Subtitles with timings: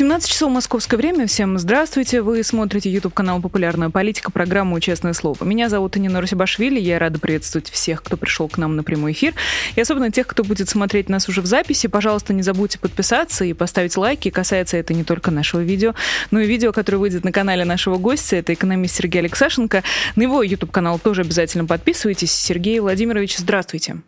[0.00, 1.26] 17 часов московское время.
[1.26, 2.22] Всем здравствуйте.
[2.22, 5.44] Вы смотрите YouTube канал «Популярная политика», программу «Честное слово».
[5.44, 6.80] Меня зовут Анина Русибашвили.
[6.80, 9.34] Я рада приветствовать всех, кто пришел к нам на прямой эфир.
[9.76, 11.86] И особенно тех, кто будет смотреть нас уже в записи.
[11.86, 14.30] Пожалуйста, не забудьте подписаться и поставить лайки.
[14.30, 15.94] Касается это не только нашего видео,
[16.30, 18.36] но и видео, которое выйдет на канале нашего гостя.
[18.36, 19.82] Это экономист Сергей Алексашенко.
[20.16, 22.32] На его YouTube канал тоже обязательно подписывайтесь.
[22.32, 23.98] Сергей Владимирович, здравствуйте.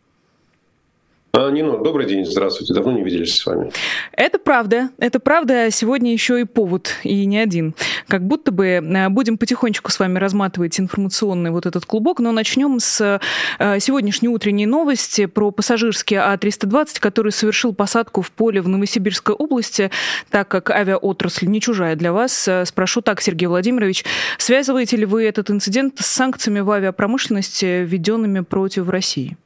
[1.35, 2.75] А, Нина, добрый день, здравствуйте.
[2.75, 3.73] Давно не виделись с вами.
[4.13, 4.91] Это правда.
[4.99, 5.71] Это правда.
[5.71, 7.75] Сегодня еще и повод, и не один.
[8.07, 12.79] Как будто бы э, будем потихонечку с вами разматывать информационный вот этот клубок, но начнем
[12.79, 13.19] с
[13.59, 19.91] э, сегодняшней утренней новости про пассажирский А-320, который совершил посадку в поле в Новосибирской области,
[20.29, 22.47] так как авиаотрасль не чужая для вас.
[22.47, 24.05] Э, спрошу так, Сергей Владимирович,
[24.37, 29.39] связываете ли вы этот инцидент с санкциями в авиапромышленности, введенными против России?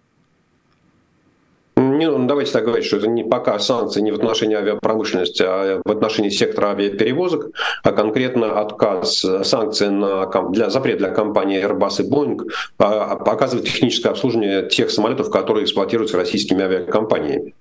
[1.78, 5.90] Ну, давайте так говорить, что это не пока санкции не в отношении авиапромышленности, а в
[5.90, 7.50] отношении сектора авиаперевозок,
[7.82, 14.08] а конкретно отказ санкций на, для запрет для компании Airbus и Boeing а, оказывает техническое
[14.08, 17.54] обслуживание тех самолетов, которые эксплуатируются российскими авиакомпаниями.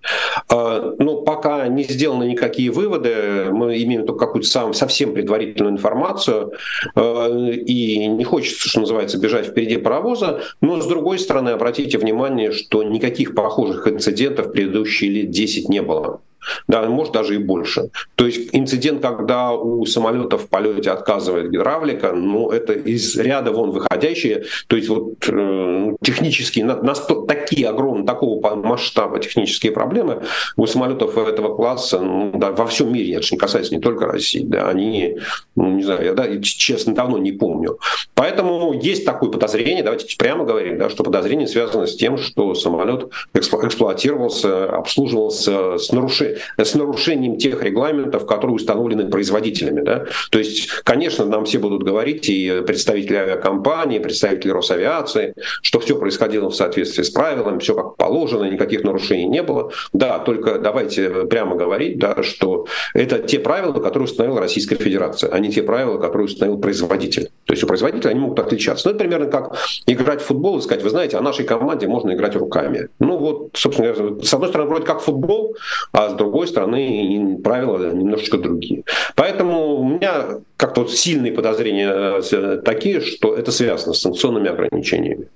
[0.50, 6.54] А, ну, пока не сделаны никакие выводы, мы имеем только какую-то сам, совсем предварительную информацию,
[6.96, 12.54] а, и не хочется, что называется, бежать впереди паровоза, но, с другой стороны, обратите внимание,
[12.54, 16.22] что никаких похожих инцидентов инцидентов предыдущие лет 10 не было
[16.68, 17.90] да, может даже и больше.
[18.16, 23.72] То есть инцидент, когда у самолета в полете отказывает гидравлика, ну это из ряда вон
[23.72, 30.24] выходящие, то есть вот э, технические, на, на такие огромные, такого масштаба технические проблемы
[30.58, 34.06] у самолетов этого класса ну, да, во всем мире, это же не касается не только
[34.06, 35.18] России, да, они,
[35.56, 37.80] ну, не знаю, я да, честно давно не помню.
[38.14, 43.10] Поэтому есть такое подозрение, давайте прямо говорим, да, что подозрение связано с тем, что самолет
[43.34, 49.82] эксплуатировался, обслуживался с нарушением с нарушением тех регламентов, которые установлены производителями.
[49.82, 50.06] Да?
[50.32, 56.50] То есть, конечно, нам все будут говорить, и представители авиакомпании, представители Росавиации, что все происходило
[56.50, 59.72] в соответствии с правилами, все как положено, никаких нарушений не было.
[59.94, 65.40] Да, только давайте прямо говорить, да, что это те правила, которые установила Российская Федерация, а
[65.40, 67.30] не те правила, которые установил производитель.
[67.46, 68.88] То есть у производителя они могут отличаться.
[68.88, 72.14] Ну, это примерно как играть в футбол и сказать, вы знаете, о нашей команде можно
[72.14, 72.90] играть руками.
[73.00, 75.56] Ну вот, собственно, с одной стороны, вроде как футбол,
[75.92, 78.84] а с другой другой стороны правила немножечко другие.
[79.16, 85.28] Поэтому у меня как-то вот сильные подозрения э, такие, что это связано с санкционными ограничениями.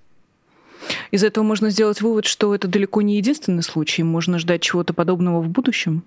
[1.11, 4.03] Из этого можно сделать вывод, что это далеко не единственный случай.
[4.03, 6.03] Можно ждать чего-то подобного в будущем.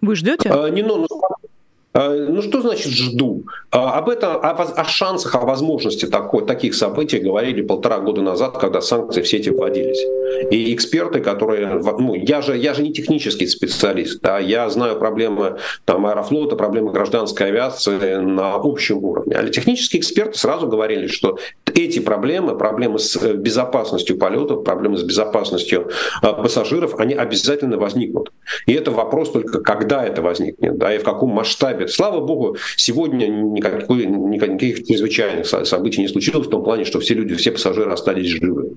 [0.00, 0.50] Вы ждете?
[0.50, 1.06] А, не, ну, а,
[1.94, 3.44] ну что значит жду?
[3.70, 8.56] А, об этом, о, о шансах, о возможности такой, таких событий говорили полтора года назад,
[8.58, 10.02] когда санкции все эти вводились.
[10.50, 15.58] И эксперты, которые, ну я же, я же не технический специалист, да, я знаю проблемы
[15.84, 19.36] там, аэрофлота, проблемы гражданской авиации на общем уровне.
[19.36, 21.38] А технические эксперты сразу говорили, что
[21.74, 25.90] эти проблемы, проблемы с э, безопасностью полетов, проблемы с безопасностью
[26.22, 28.32] пассажиров, они обязательно возникнут.
[28.66, 31.92] И это вопрос только, когда это возникнет, да, и в каком масштабе это.
[31.92, 37.34] Слава богу, сегодня никакой, никаких чрезвычайных событий не случилось в том плане, что все люди,
[37.34, 38.72] все пассажиры остались живы.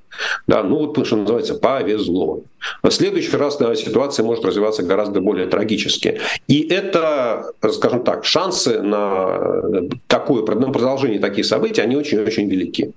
[0.48, 2.42] Да, ну вот, что называется, повезло.
[2.84, 6.20] В следующий раз да, ситуация может развиваться гораздо более трагически.
[6.48, 12.94] И это, скажем так, шансы на такое на продолжение таких событий, они очень-очень велики.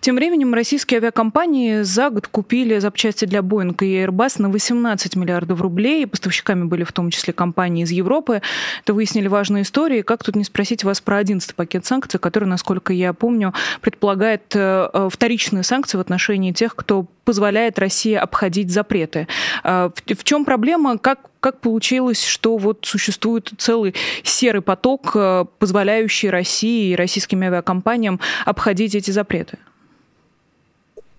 [0.00, 5.60] Тем временем российские авиакомпании за год купили запчасти для Boeing и Airbus на 18 миллиардов
[5.60, 6.06] рублей.
[6.06, 8.42] Поставщиками были в том числе компании из Европы.
[8.82, 10.02] Это выяснили важные истории.
[10.02, 14.88] Как тут не спросить вас про 11 пакет санкций, который, насколько я помню, предполагает э,
[14.92, 19.28] э, вторичные санкции в отношении тех, кто позволяет России обходить запреты.
[19.62, 20.96] А, в чем проблема?
[20.96, 23.94] Как как получилось, что вот существует целый
[24.24, 29.58] серый поток, э, позволяющий России и российским авиакомпаниям обходить эти запреты?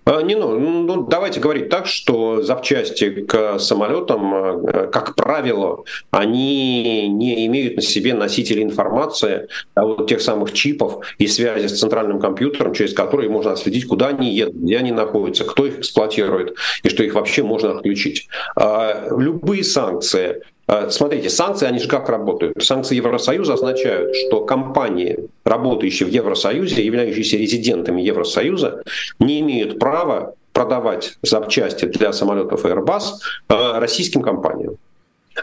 [0.04, 7.08] А, не, ну, ну, давайте говорить так, что запчасти к самолетам, э, как правило, они
[7.08, 12.18] не имеют на себе носители информации, а вот тех самых чипов и связи с центральным
[12.18, 16.88] компьютером, через которые можно отследить, куда они едут, где они находятся, кто их эксплуатирует, и
[16.88, 18.28] что их вообще можно отключить.
[18.56, 20.59] А, любые санкции а,
[20.90, 22.62] смотрите, санкции, они же как работают?
[22.62, 28.82] Санкции Евросоюза означают, что компании, работающие в Евросоюзе, являющиеся резидентами Евросоюза,
[29.18, 33.00] не имеют права продавать запчасти для самолетов Airbus
[33.48, 34.76] а, российским компаниям.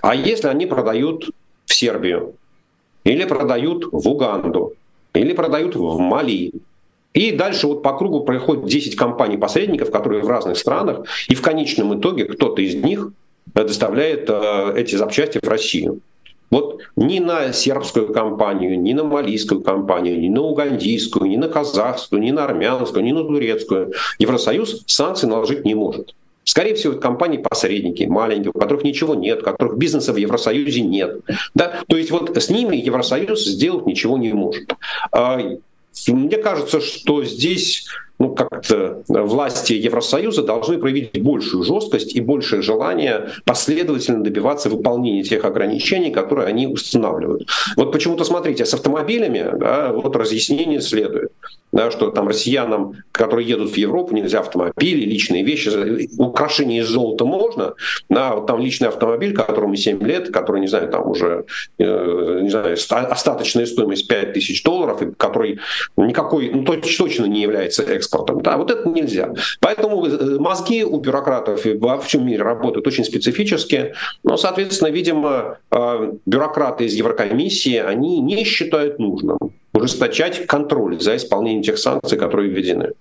[0.02, 1.30] А если они продают
[1.66, 2.36] в Сербию,
[3.04, 4.74] или продают в Уганду,
[5.14, 6.52] или продают в Мали.
[7.14, 12.00] И дальше вот по кругу проходит 10 компаний-посредников, которые в разных странах, и в конечном
[12.00, 13.12] итоге кто-то из них
[13.54, 16.02] доставляет э, эти запчасти в Россию.
[16.50, 22.22] Вот ни на сербскую компанию, ни на малийскую компанию, ни на угандийскую, ни на казахскую,
[22.22, 26.16] ни на армянскую, ни на турецкую Евросоюз санкции наложить не может.
[26.46, 31.20] Скорее всего, компании-посредники, маленькие, у которых ничего нет, у которых бизнеса в Евросоюзе нет.
[31.54, 31.82] Да?
[31.88, 34.74] То есть вот с ними Евросоюз сделать ничего не может.
[35.12, 35.38] А,
[36.08, 37.86] мне кажется, что здесь
[38.20, 45.46] ну, как-то власти Евросоюза должны проявить большую жесткость и большее желание последовательно добиваться выполнения тех
[45.46, 47.48] ограничений, которые они устанавливают.
[47.76, 51.32] Вот почему-то, смотрите, с автомобилями да, вот разъяснение следует
[51.72, 55.70] да, что там россиянам, которые едут в Европу, нельзя автомобили, личные вещи,
[56.18, 57.74] украшения из золота можно,
[58.10, 61.46] да, вот там личный автомобиль, которому 7 лет, который, не знаю, там уже,
[61.78, 65.60] э, не знаю, остаточная стоимость 5 тысяч долларов, и который
[65.98, 68.07] никакой, ну, точно не является экспортом,
[68.42, 69.34] да, вот это нельзя.
[69.60, 73.94] Поэтому э, мозги у бюрократов во всем мире работают очень специфически,
[74.24, 79.38] но, соответственно, видимо, э, бюрократы из Еврокомиссии, они не считают нужным
[79.74, 82.94] ужесточать контроль за исполнением тех санкций, которые введены.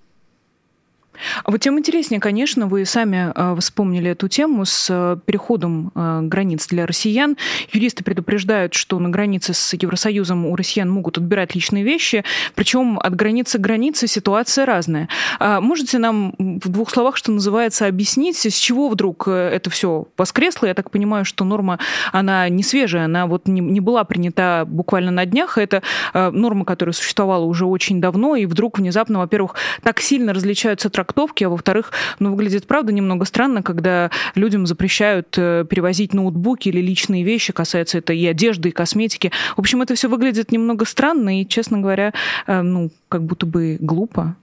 [1.45, 6.21] А вот тем интереснее, конечно, вы сами э, вспомнили эту тему с э, переходом э,
[6.23, 7.37] границ для россиян.
[7.73, 12.25] Юристы предупреждают, что на границе с Евросоюзом у россиян могут отбирать личные вещи,
[12.55, 15.09] причем от границы к границе ситуация разная.
[15.39, 20.67] А можете нам в двух словах, что называется, объяснить, с чего вдруг это все воскресло?
[20.67, 21.79] Я так понимаю, что норма,
[22.13, 25.59] она не свежая, она вот не, не была принята буквально на днях.
[25.59, 25.83] Это
[26.15, 31.45] норма, которая существовала уже очень давно, и вдруг внезапно, во-первых, так сильно различаются трактовки трактовки,
[31.45, 37.23] а во-вторых, ну, выглядит, правда, немного странно, когда людям запрещают э, перевозить ноутбуки или личные
[37.23, 39.31] вещи, касается это и одежды, и косметики.
[39.57, 42.13] В общем, это все выглядит немного странно и, честно говоря,
[42.47, 44.35] э, ну, как будто бы глупо.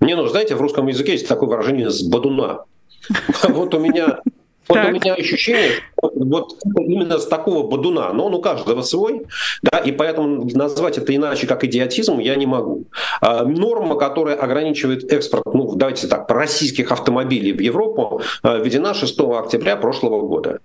[0.00, 2.64] Не, ну, знаете, в русском языке есть такое выражение «с бодуна».
[3.48, 4.20] Вот у меня
[4.74, 4.88] вот так.
[4.88, 5.70] у меня ощущение,
[6.00, 9.22] вот именно с такого бодуна, но он у каждого свой,
[9.62, 12.84] да, и поэтому назвать это иначе, как идиотизм, я не могу.
[13.20, 19.38] А, норма, которая ограничивает экспорт, ну, давайте так, российских автомобилей в Европу, а, введена 6
[19.38, 20.60] октября прошлого года.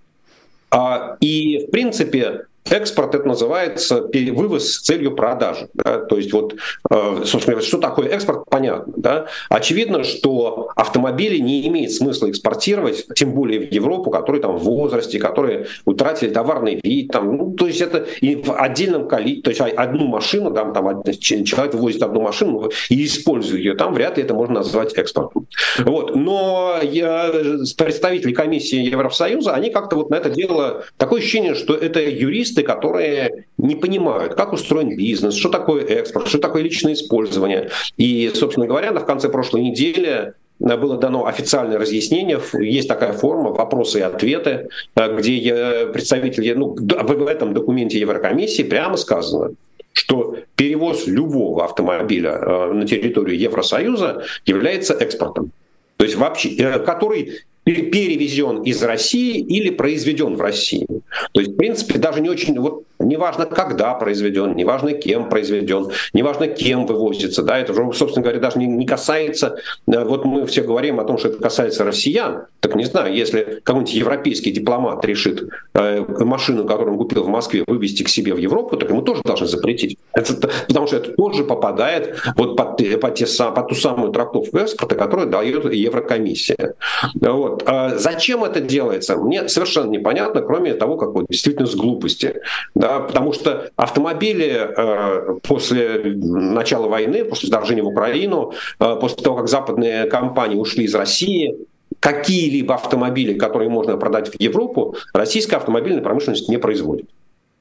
[0.71, 5.69] А, и, в принципе, Экспорт это называется вывоз с целью продажи.
[5.73, 5.99] Да?
[5.99, 6.55] То есть вот,
[6.89, 8.93] э, собственно что такое экспорт, понятно.
[8.97, 9.27] Да?
[9.49, 15.19] Очевидно, что автомобили не имеет смысла экспортировать, тем более в Европу, которые там в возрасте,
[15.19, 17.11] которые утратили товарный вид.
[17.11, 21.03] Там, ну, то есть это и в отдельном количестве, то есть одну машину, там, там
[21.43, 25.47] человек вывозит одну машину и использует ее, там вряд ли это можно назвать экспортом.
[25.79, 26.15] Вот.
[26.15, 27.31] Но я,
[27.77, 32.63] представители комиссии Евросоюза, они как-то вот на это дело, такое ощущение, что это юрист специалисты,
[32.63, 37.69] которые не понимают, как устроен бизнес, что такое экспорт, что такое личное использование.
[37.97, 43.99] И, собственно говоря, в конце прошлой недели было дано официальное разъяснение, есть такая форма «Вопросы
[43.99, 49.51] и ответы», где представители, ну, в этом документе Еврокомиссии прямо сказано,
[49.93, 55.51] что перевоз любого автомобиля э, на территорию Евросоюза является экспортом.
[55.97, 57.41] То есть вообще, э, который
[57.73, 60.87] перевезен из России или произведен в России.
[61.33, 66.47] То есть, в принципе, даже не очень, вот неважно, когда произведен, неважно, кем произведен, неважно,
[66.47, 69.57] кем вывозится, да, это уже, собственно говоря, даже не, не касается,
[69.87, 73.61] э, вот мы все говорим о том, что это касается россиян, так не знаю, если
[73.63, 78.37] какой-нибудь европейский дипломат решит э, машину, которую он купил в Москве, вывести к себе в
[78.37, 79.97] Европу, так ему тоже должны запретить.
[80.13, 84.95] Это, потому что это тоже попадает вот под, под, те, под ту самую трактовку экспорта,
[84.95, 86.73] которую дает Еврокомиссия.
[87.15, 87.63] Вот.
[87.65, 92.41] А зачем это делается, мне совершенно непонятно, кроме того, как вот действительно с глупости.
[92.75, 99.37] Да, потому что автомобили э, после начала войны, после вторжения в Украину, э, после того,
[99.37, 101.55] как западные компании ушли из России,
[101.99, 107.09] какие-либо автомобили, которые можно продать в Европу, российская автомобильная промышленность не производит.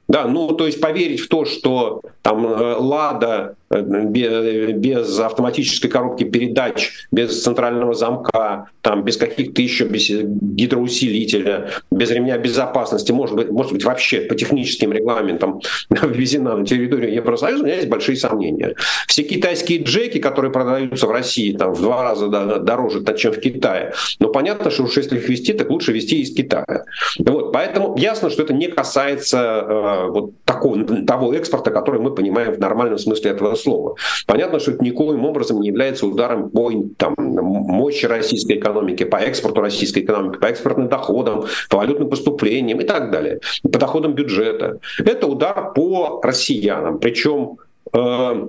[0.08, 6.92] Да, ну то есть поверить в то, что там э, Лада без автоматической коробки передач,
[7.10, 13.72] без центрального замка, там, без каких-то еще без гидроусилителя, без ремня безопасности, может быть, может
[13.72, 18.74] быть вообще по техническим регламентам ввезена на территорию Евросоюза, у меня есть большие сомнения.
[19.08, 23.92] Все китайские джеки, которые продаются в России там, в два раза дороже, чем в Китае,
[24.20, 26.84] но понятно, что уж если их везти, так лучше везти из Китая.
[27.18, 32.52] Вот, поэтому ясно, что это не касается э, вот такого, того экспорта, который мы понимаем
[32.52, 33.94] в нормальном смысле этого слова.
[34.26, 39.60] Понятно, что это никоим образом не является ударом по там, мощи российской экономики, по экспорту
[39.60, 44.78] российской экономики, по экспортным доходам, по валютным поступлениям и так далее, по доходам бюджета.
[44.98, 46.98] Это удар по россиянам.
[46.98, 47.58] Причем
[47.92, 48.48] э,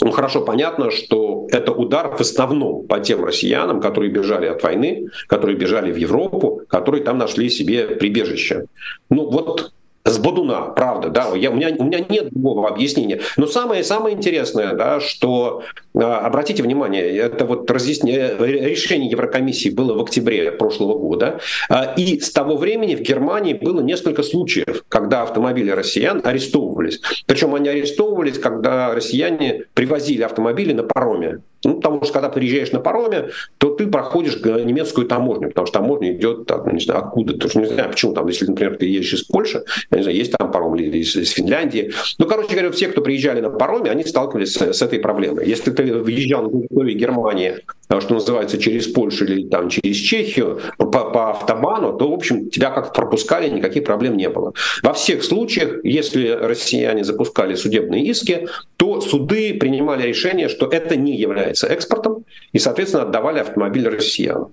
[0.00, 5.08] ну, хорошо понятно, что это удар в основном по тем россиянам, которые бежали от войны,
[5.26, 8.66] которые бежали в Европу, которые там нашли себе прибежище.
[9.08, 9.72] Ну вот
[10.06, 13.20] с Бодуна, правда, да, я, у, меня, у меня нет другого объяснения.
[13.36, 15.62] Но самое, самое интересное, да, что,
[15.94, 22.20] а, обратите внимание, это вот разъяснение, решение Еврокомиссии было в октябре прошлого года, а, и
[22.20, 27.00] с того времени в Германии было несколько случаев, когда автомобили россиян арестовывались.
[27.26, 31.40] Причем они арестовывались, когда россияне привозили автомобили на пароме.
[31.66, 36.12] Ну, потому что когда приезжаешь на пароме, то ты проходишь немецкую таможню, потому что таможня
[36.12, 37.58] идет ну, не знаю, откуда-то.
[37.58, 40.52] Не знаю, почему там, если, например, ты едешь из Польши, я не знаю, есть там
[40.52, 41.92] паром или из, из Финляндии.
[42.18, 45.48] Ну, короче говоря, все, кто приезжали на пароме, они сталкивались с, с этой проблемой.
[45.48, 47.56] Если ты въезжал на территорию Германии,
[47.88, 52.48] э, что называется, через Польшу или там через Чехию по, по автобану, то, в общем,
[52.48, 54.52] тебя как пропускали, никаких проблем не было.
[54.84, 58.46] Во всех случаях, если россияне запускали судебные иски,
[58.76, 64.52] то суды принимали решение, что это не является экспортом, и, соответственно, отдавали автомобиль россиянам.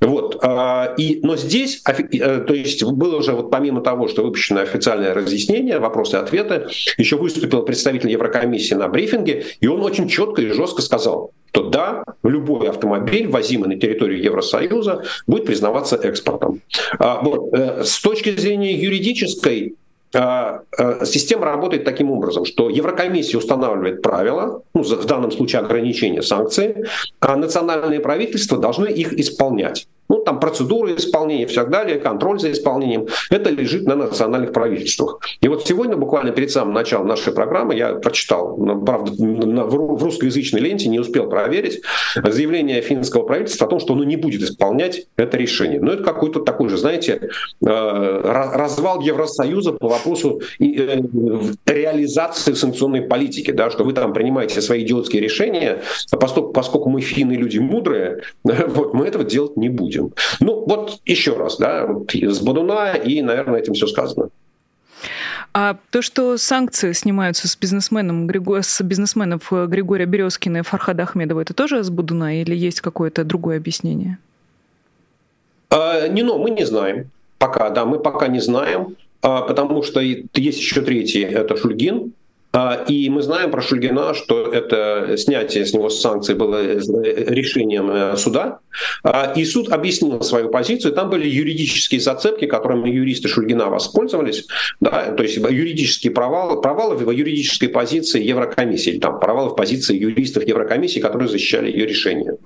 [0.00, 0.38] Вот.
[0.42, 5.14] А, и, но здесь, э, то есть было уже вот помимо того, что выпущено официальное
[5.14, 10.50] разъяснение, вопросы и ответы, еще выступил представитель Еврокомиссии на брифинге, и он очень четко и
[10.50, 16.60] жестко сказал, что да, любой автомобиль, возимый на территорию Евросоюза, будет признаваться экспортом.
[16.98, 17.52] А, вот.
[17.52, 19.76] Э, с точки зрения юридической,
[21.04, 26.84] система работает таким образом, что Еврокомиссия устанавливает правила, ну, в данном случае ограничения санкций,
[27.20, 29.88] а национальные правительства должны их исполнять.
[30.08, 35.20] Ну, там процедуры исполнения и так далее, контроль за исполнением, это лежит на национальных правительствах.
[35.40, 40.88] И вот сегодня, буквально перед самым началом нашей программы, я прочитал, правда, в русскоязычной ленте,
[40.88, 41.82] не успел проверить,
[42.22, 45.80] заявление финского правительства о том, что оно не будет исполнять это решение.
[45.80, 47.30] Но это какой-то такой же, знаете,
[47.66, 51.00] э, развал Евросоюза по вопросу э,
[51.66, 57.32] реализации санкционной политики, да, что вы там принимаете свои идиотские решения, а поскольку мы финны
[57.32, 60.12] люди мудрые, вот, мы этого делать не будем будем.
[60.40, 64.28] Ну, вот еще раз, да, вот с Бодуна, и, наверное, этим все сказано.
[65.52, 71.40] А то, что санкции снимаются с бизнесменом, с бизнесменов э, Григория Березкина и Фархада Ахмедова,
[71.40, 74.18] это тоже с Будуна или есть какое-то другое объяснение?
[75.70, 77.10] А, не, но мы не знаем.
[77.38, 82.12] Пока, да, мы пока не знаем, а, потому что есть еще третий, это Шульгин,
[82.88, 86.78] и мы знаем про Шульгина, что это снятие с него санкций было э,
[87.26, 88.60] решением э, суда.
[89.02, 90.92] А, и суд объяснил свою позицию.
[90.92, 94.46] Там были юридические зацепки, которыми юристы Шульгина воспользовались.
[94.78, 100.46] Да, то есть юридические провалы, провалы в юридической позиции Еврокомиссии, там, провалы в позиции юристов
[100.46, 102.36] Еврокомиссии, которые защищали ее решение.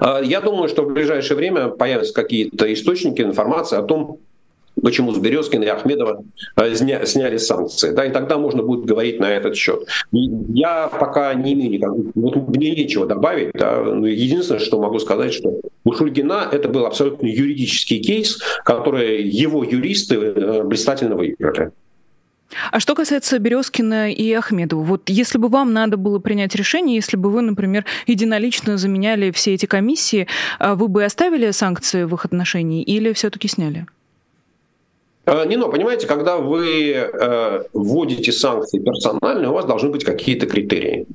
[0.00, 4.18] А, я думаю, что в ближайшее время появятся какие-то источники информации о том,
[4.84, 6.22] почему с Березкина и Ахмедова
[6.56, 7.90] э, сняли санкции.
[7.90, 9.88] Да, и тогда можно будет говорить на этот счет.
[10.12, 13.50] Я пока не имею никакого, вот мне нечего добавить.
[13.54, 13.78] Да.
[13.78, 20.16] Единственное, что могу сказать, что у Шульгина это был абсолютно юридический кейс, который его юристы
[20.16, 21.72] э, блистательно выиграли.
[22.70, 27.16] А что касается Березкина и Ахмедова, вот если бы вам надо было принять решение, если
[27.16, 32.24] бы вы, например, единолично заменяли все эти комиссии, а вы бы оставили санкции в их
[32.24, 33.86] отношении или все-таки сняли?
[35.26, 40.46] Э, не, но понимаете, когда вы э, вводите санкции персонально, у вас должны быть какие-то
[40.46, 41.06] критерии.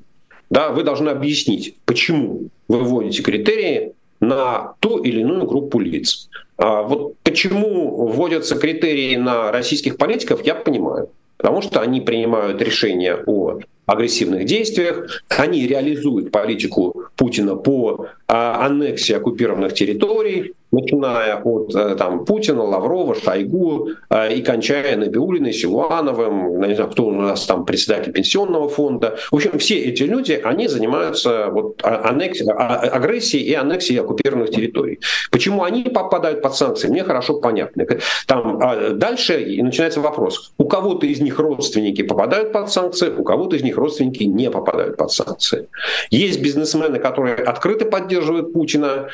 [0.49, 6.29] Да, вы должны объяснить, почему вы вводите критерии на ту или иную группу лиц.
[6.57, 11.09] А вот почему вводятся критерии на российских политиков, я понимаю.
[11.37, 19.13] Потому что они принимают решения о агрессивных действиях, они реализуют политику Путина по а, аннексии
[19.13, 26.75] оккупированных территорий, начиная от э, там, Путина, Лаврова, Шойгу э, и кончая Набиулиной, Силуановым, не
[26.75, 29.17] знаю, кто у нас там председатель пенсионного фонда.
[29.31, 34.51] В общем, все эти люди, они занимаются вот, а, аннексией, а, агрессией и аннексией оккупированных
[34.51, 34.99] территорий.
[35.31, 37.85] Почему они попадают под санкции, мне хорошо понятно.
[38.27, 40.53] Там, а дальше начинается вопрос.
[40.57, 44.97] У кого-то из них родственники попадают под санкции, у кого-то из них родственники не попадают
[44.97, 45.67] под санкции.
[46.09, 49.09] Есть бизнесмены, которые открыто поддерживают Путина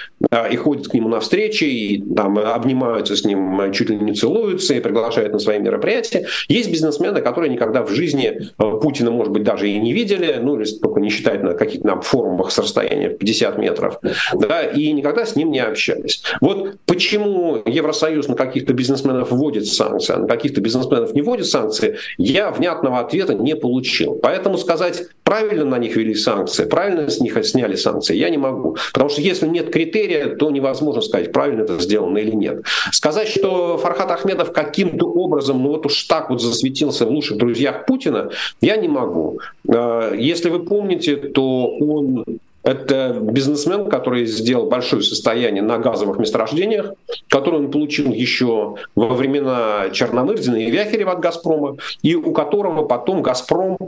[0.52, 4.74] и ходят к нему навстречу, встречи, и там обнимаются с ним, чуть ли не целуются
[4.74, 6.28] и приглашают на свои мероприятия.
[6.48, 10.60] Есть бизнесмены, которые никогда в жизни э, Путина, может быть, даже и не видели, ну,
[10.60, 14.00] если только не считать на каких-то на форумах с расстояния в 50 метров,
[14.34, 16.24] да, и никогда с ним не общались.
[16.42, 21.98] Вот почему Евросоюз на каких-то бизнесменов вводит санкции, а на каких-то бизнесменов не вводит санкции,
[22.18, 24.16] я внятного ответа не получил.
[24.22, 28.38] Поэтому Поэтому сказать, правильно на них ввели санкции, правильно с них сняли санкции, я не
[28.38, 28.78] могу.
[28.94, 32.64] Потому что если нет критерия, то невозможно сказать, правильно это сделано или нет.
[32.92, 37.86] Сказать, что Фархат Ахмедов каким-то образом, ну вот уж так вот засветился в лучших друзьях
[37.86, 38.30] Путина,
[38.62, 39.40] я не могу.
[39.68, 42.24] А, если вы помните, то он
[42.66, 46.94] это бизнесмен, который сделал большое состояние на газовых месторождениях,
[47.30, 53.22] которое он получил еще во времена Черномырдина и Вяхерева от «Газпрома», и у которого потом
[53.22, 53.86] «Газпром» э,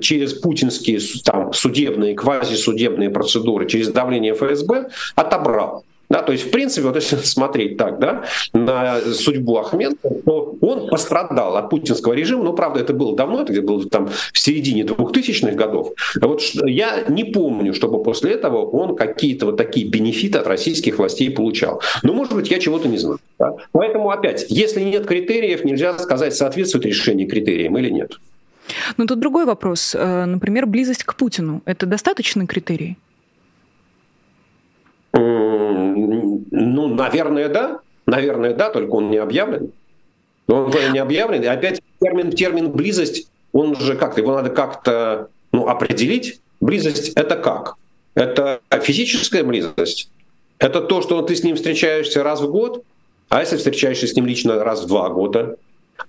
[0.00, 5.84] через путинские там, судебные, квазисудебные процедуры, через давление ФСБ отобрал.
[6.10, 10.88] Да, то есть, в принципе, вот если смотреть так, да, на судьбу Ахмеда, то он
[10.88, 15.52] пострадал от путинского режима, но, правда, это было давно, это было там в середине 2000-х
[15.52, 15.92] годов.
[16.20, 21.30] Вот я не помню, чтобы после этого он какие-то вот такие бенефиты от российских властей
[21.30, 21.82] получал.
[22.02, 23.18] Но, может быть, я чего-то не знаю.
[23.38, 23.54] Да?
[23.72, 28.18] Поэтому, опять, если нет критериев, нельзя сказать, соответствует решение критериям или нет.
[28.96, 29.94] Но тут другой вопрос.
[29.94, 31.62] Э, например, близость к Путину.
[31.64, 32.96] Это достаточный критерий?
[35.12, 37.80] Ну, наверное, да.
[38.06, 39.72] Наверное, да, только он не объявлен.
[40.46, 41.42] Он не объявлен.
[41.42, 46.40] И опять термин, термин близость, он же как-то, его надо как-то ну, определить.
[46.60, 47.76] Близость это как?
[48.14, 50.10] Это физическая близость?
[50.58, 52.82] Это то, что ты с ним встречаешься раз в год,
[53.28, 55.56] а если встречаешься с ним лично раз в два года?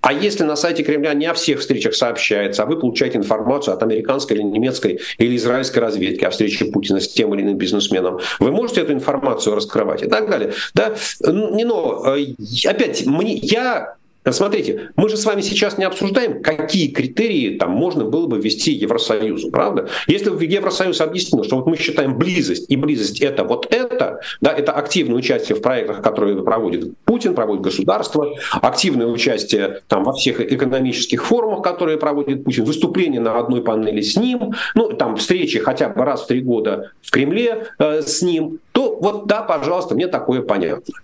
[0.00, 3.82] А если на сайте Кремля не о всех встречах сообщается, а вы получаете информацию от
[3.82, 8.52] американской или немецкой или израильской разведки о встрече Путина с тем или иным бизнесменом, вы
[8.52, 10.52] можете эту информацию раскрывать и так далее.
[10.74, 10.94] Да?
[11.26, 12.34] Не, но, э,
[12.66, 13.96] опять, мне, я
[14.28, 18.72] Смотрите, мы же с вами сейчас не обсуждаем, какие критерии там можно было бы ввести
[18.72, 19.88] Евросоюзу, правда?
[20.06, 24.52] Если бы Евросоюз объяснил, что вот мы считаем близость, и близость это вот это, да,
[24.52, 30.40] это активное участие в проектах, которые проводит Путин, проводит государство, активное участие там во всех
[30.40, 35.88] экономических форумах, которые проводит Путин, выступление на одной панели с ним, ну, там встречи хотя
[35.88, 40.08] бы раз в три года в Кремле э, с ним, то вот да, пожалуйста, мне
[40.08, 40.94] такое понятно.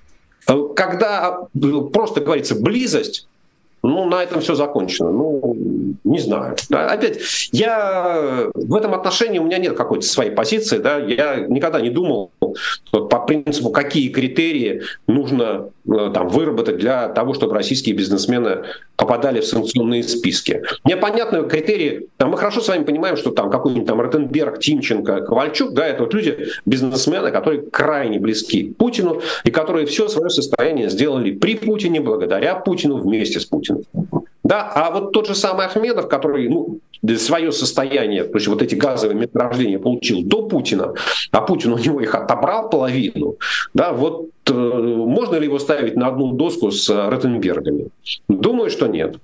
[0.46, 1.48] Когда
[1.92, 3.26] просто говорится близость,
[3.82, 5.10] ну, на этом все закончено.
[5.10, 5.56] Ну,
[6.02, 6.56] не знаю.
[6.68, 7.20] Да, опять,
[7.52, 10.78] я в этом отношении у меня нет какой-то своей позиции.
[10.78, 12.30] Да, я никогда не думал
[12.90, 18.64] по принципу, какие критерии нужно э, там, выработать для того, чтобы российские бизнесмены
[18.97, 20.62] попадали в санкционные списки.
[20.84, 22.08] Мне понятны критерии.
[22.16, 26.04] Там, мы хорошо с вами понимаем, что там какой-нибудь там Ротенберг, Тимченко, Ковальчук, да, это
[26.04, 32.00] вот люди, бизнесмены, которые крайне близки Путину и которые все свое состояние сделали при Путине,
[32.00, 33.84] благодаря Путину, вместе с Путиным.
[34.47, 36.78] Да, а вот тот же самый Ахмедов, который ну,
[37.17, 40.95] свое состояние, то есть вот эти газовые месторождения получил до Путина,
[41.32, 43.35] а Путин у него их отобрал половину,
[43.75, 47.89] да, вот э, можно ли его ставить на одну доску с Ротенбергами?
[48.28, 49.17] Думаю, что нет.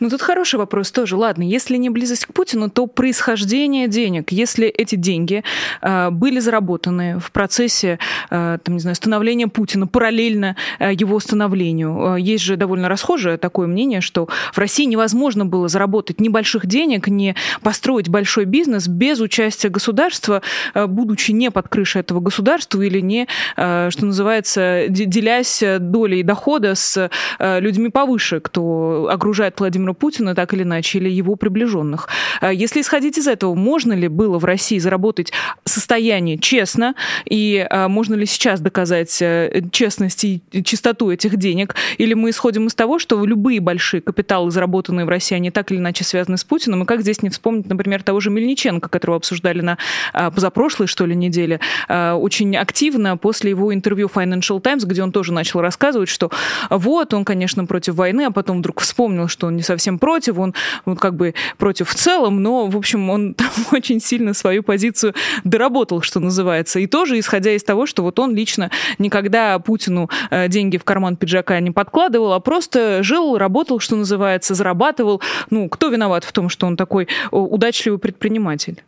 [0.00, 1.16] Ну, тут хороший вопрос тоже.
[1.16, 4.32] Ладно, если не близость к Путину, то происхождение денег.
[4.32, 5.44] Если эти деньги
[5.82, 7.98] э, были заработаны в процессе,
[8.30, 12.16] э, там, не знаю, становления Путина, параллельно э, его становлению.
[12.16, 17.08] Э, есть же довольно расхожее такое мнение, что в России невозможно было заработать небольших денег,
[17.08, 20.42] не построить большой бизнес без участия государства,
[20.74, 26.74] э, будучи не под крышей этого государства или не, э, что называется, делясь долей дохода
[26.74, 32.08] с э, людьми повыше, кто окружает Владимира Путина, так или иначе, или его приближенных.
[32.40, 35.32] А если исходить из этого, можно ли было в России заработать
[35.64, 36.94] состояние честно,
[37.24, 42.66] и а, можно ли сейчас доказать э, честность и чистоту этих денег, или мы исходим
[42.66, 46.44] из того, что любые большие капиталы, заработанные в России, они так или иначе связаны с
[46.44, 49.78] Путиным, и как здесь не вспомнить, например, того же Мельниченко, которого обсуждали на
[50.12, 55.32] а, позапрошлой, что ли, неделе, очень активно после его интервью Financial Times, где он тоже
[55.32, 56.30] начал рассказывать, что
[56.70, 60.54] вот, он, конечно, против войны, а потом вдруг вспомнил, что он не совсем против, он,
[60.84, 65.14] он как бы против в целом, но, в общем, он там очень сильно свою позицию
[65.44, 66.80] доработал, что называется.
[66.80, 71.16] И тоже исходя из того, что вот он лично никогда Путину э, деньги в карман
[71.16, 75.20] пиджака не подкладывал, а просто жил, работал, что называется, зарабатывал.
[75.50, 78.82] Ну, кто виноват в том, что он такой удачливый предприниматель?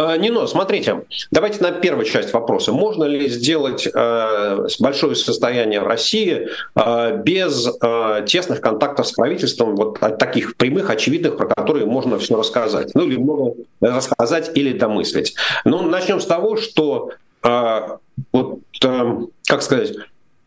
[0.00, 2.72] Э, Нино, смотрите, давайте на первую часть вопроса.
[2.72, 7.68] Можно ли сделать э, большое состояние в России э, без
[8.26, 12.94] тесных контактов с правительством, вот таких прямых, очевидных, про которые можно все рассказать?
[12.94, 15.34] Ну, или много рассказать или домыслить.
[15.64, 17.10] Ну, начнем с того, что,
[17.42, 19.92] вот, как сказать,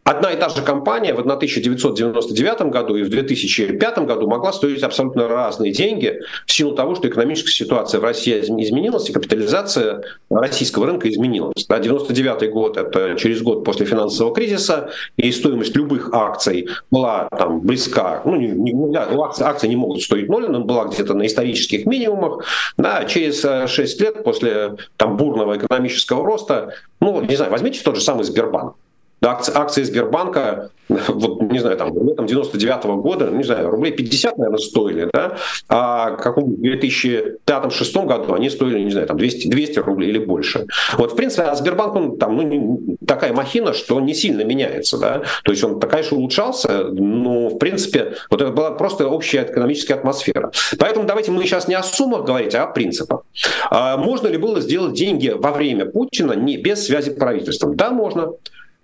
[0.04, 5.30] Одна и та же компания в 1999 году и в 2005 году могла стоить абсолютно
[5.30, 11.10] разные деньги в силу того, что экономическая ситуация в России изменилась и капитализация российского рынка
[11.10, 11.66] изменилась.
[11.68, 17.62] Да, 99 год— это через год после финансового кризиса, и стоимость любых акций была там
[17.62, 21.86] близка, ну, не, не, акции, акции не могут стоить ноль, но была где-то на исторических
[21.86, 22.44] минимумах.
[22.78, 27.96] Да, через 6 э, лет после там, бурного экономического роста, ну, не знаю, возьмите тот
[27.96, 28.76] же самый Сбербанк.
[29.24, 34.38] Акции, акции Сбербанка, вот, не знаю, там, летом 99 -го года, не знаю, рублей 50,
[34.38, 35.38] наверное, стоили, да,
[35.70, 40.66] а в каком 2005-2006 году они стоили, не знаю, там 200, 200 рублей или больше.
[40.98, 45.22] Вот, в принципе, а Сбербанк, он там, ну, такая махина, что не сильно меняется, да,
[45.44, 50.52] то есть он же улучшался, но, в принципе, вот это была просто общая экономическая атмосфера.
[50.80, 53.22] Поэтому давайте мы сейчас не о суммах говорить, а о принципах.
[53.70, 57.76] А можно ли было сделать деньги во время Путина не без связи с правительством?
[57.76, 58.34] Да, можно.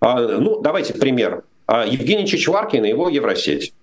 [0.01, 1.43] А, ну, давайте пример.
[1.67, 3.73] А, Евгений Чичваркин и его Евросеть.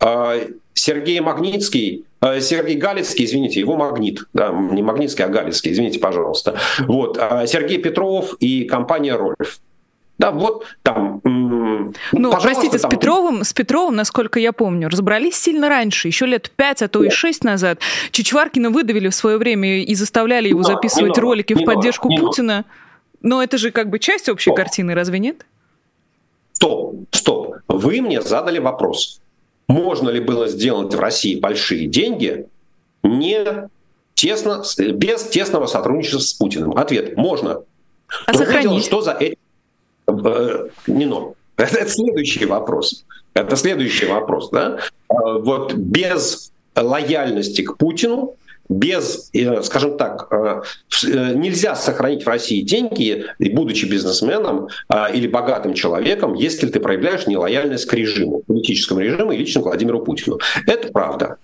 [0.00, 0.36] А,
[0.74, 2.04] Сергей Магнитский,
[2.40, 6.58] Сергей Галицкий, извините, его Магнит, да, не Магнитский, а Галицкий, извините, пожалуйста.
[6.80, 7.16] Вот,
[7.46, 9.60] Сергей Петров и компания Рольф.
[10.18, 11.20] Да, вот там.
[11.24, 12.90] Ну, простите, там...
[12.90, 17.02] с Петровым, с Петровым, насколько я помню, разобрались сильно раньше, еще лет пять, а то
[17.02, 17.80] и шесть назад.
[18.12, 22.18] Чичваркина выдавили в свое время и заставляли его записывать не ролики не в поддержку не
[22.18, 22.52] Путина.
[22.52, 22.66] Надо.
[23.22, 24.56] Но это же как бы часть общей стоп.
[24.56, 25.46] картины, разве нет?
[26.52, 27.56] Стоп, стоп.
[27.68, 29.20] Вы мне задали вопрос.
[29.68, 32.46] Можно ли было сделать в России большие деньги
[33.02, 33.68] не
[34.14, 36.72] тесно, без тесного сотрудничества с Путиным?
[36.76, 37.62] Ответ– можно.
[38.26, 38.68] А сохранить?
[38.68, 39.38] Дело, что за этим...
[40.08, 41.34] Э, не но.
[41.56, 43.04] Это, это следующий вопрос.
[43.34, 44.50] Это следующий вопрос.
[44.50, 44.78] Да?
[45.08, 48.34] Э, вот без лояльности к Путину
[48.72, 50.62] без, э, скажем так, э,
[51.04, 54.68] э, нельзя сохранить в России деньги, будучи бизнесменом
[55.12, 60.38] или богатым человеком, если ты проявляешь нелояльность к режиму, политическому режиму и лично Владимиру Путину.
[60.66, 61.36] Это правда.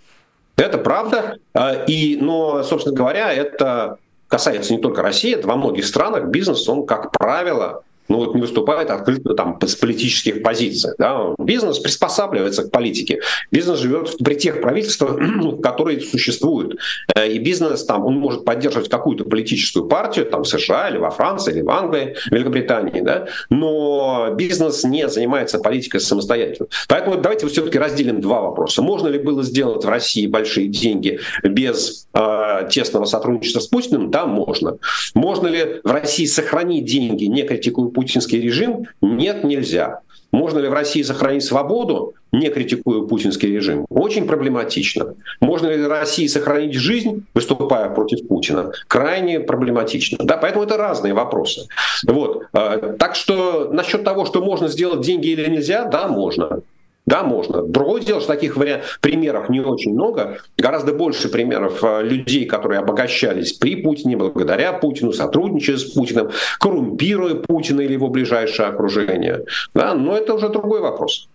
[0.56, 1.38] Это правда.
[1.86, 6.86] И, но, собственно говоря, это касается не только России, это во многих странах бизнес, он,
[6.86, 10.92] как правило, ну вот не выступает открыто там с политических позиций.
[10.98, 11.34] Да?
[11.38, 13.20] Бизнес приспосабливается к политике.
[13.50, 15.18] Бизнес живет при тех правительствах,
[15.62, 16.78] которые существуют.
[17.14, 21.10] Э, и бизнес там, он может поддерживать какую-то политическую партию, там в США или во
[21.10, 23.26] Франции, или в Англии, Великобритании, да?
[23.50, 26.68] но бизнес не занимается политикой самостоятельно.
[26.88, 28.82] Поэтому давайте все-таки разделим два вопроса.
[28.82, 34.10] Можно ли было сделать в России большие деньги без э, тесного сотрудничества с Путиным?
[34.10, 34.78] Да, можно.
[35.14, 38.86] Можно ли в России сохранить деньги, не критикуя путинский режим?
[39.02, 40.02] Нет, нельзя.
[40.30, 43.86] Можно ли в России сохранить свободу, не критикуя путинский режим?
[43.88, 45.14] Очень проблематично.
[45.40, 48.70] Можно ли в России сохранить жизнь, выступая против Путина?
[48.86, 50.18] Крайне проблематично.
[50.20, 51.66] Да, поэтому это разные вопросы.
[52.06, 52.44] Вот.
[52.52, 56.60] А, так что насчет того, что можно сделать деньги или нельзя, да, можно.
[57.08, 57.62] Да, можно.
[57.62, 60.40] Другое дело, что таких вариант, примеров не очень много.
[60.58, 67.34] Гораздо больше примеров э, людей, которые обогащались при Путине, благодаря Путину, сотрудничая с Путиным, коррумпируя
[67.34, 69.46] Путина или его ближайшее окружение.
[69.72, 71.30] Да, но это уже другой вопрос.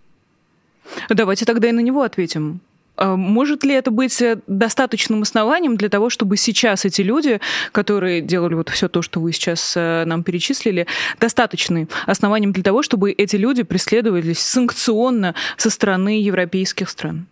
[1.08, 2.60] Давайте тогда и на него ответим.
[2.96, 7.40] А может ли это быть э, достаточным основанием для того, чтобы сейчас эти люди,
[7.72, 10.86] которые делали вот все то, что вы сейчас э, нам перечислили,
[11.18, 17.26] достаточным основанием для того, чтобы эти люди преследовались санкционно со стороны европейских стран?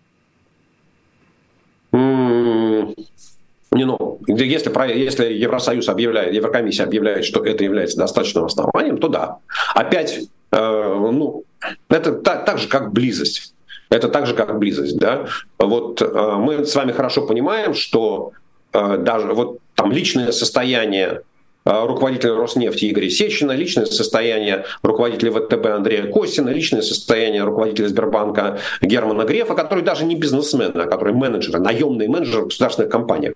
[1.92, 9.38] Не, ну, если, если Евросоюз объявляет, Еврокомиссия объявляет, что это является достаточным основанием, то да.
[9.75, 10.18] Опять,
[10.51, 11.44] э, ну,
[11.88, 13.55] это так, так же, как близость.
[13.92, 14.96] Это так же, как близость.
[14.98, 15.26] Да?
[15.59, 16.07] Вот э,
[16.38, 18.33] мы с вами хорошо понимаем, что
[18.72, 21.20] э, даже вот там личное состояние
[21.66, 28.61] э, руководителя Роснефти Игоря Сечина, личное состояние руководителя ВТБ Андрея Костина, личное состояние руководителя Сбербанка
[28.81, 33.35] Германа Грефа, который даже не бизнесмен, а который менеджер, наемный менеджер в государственных компаниях.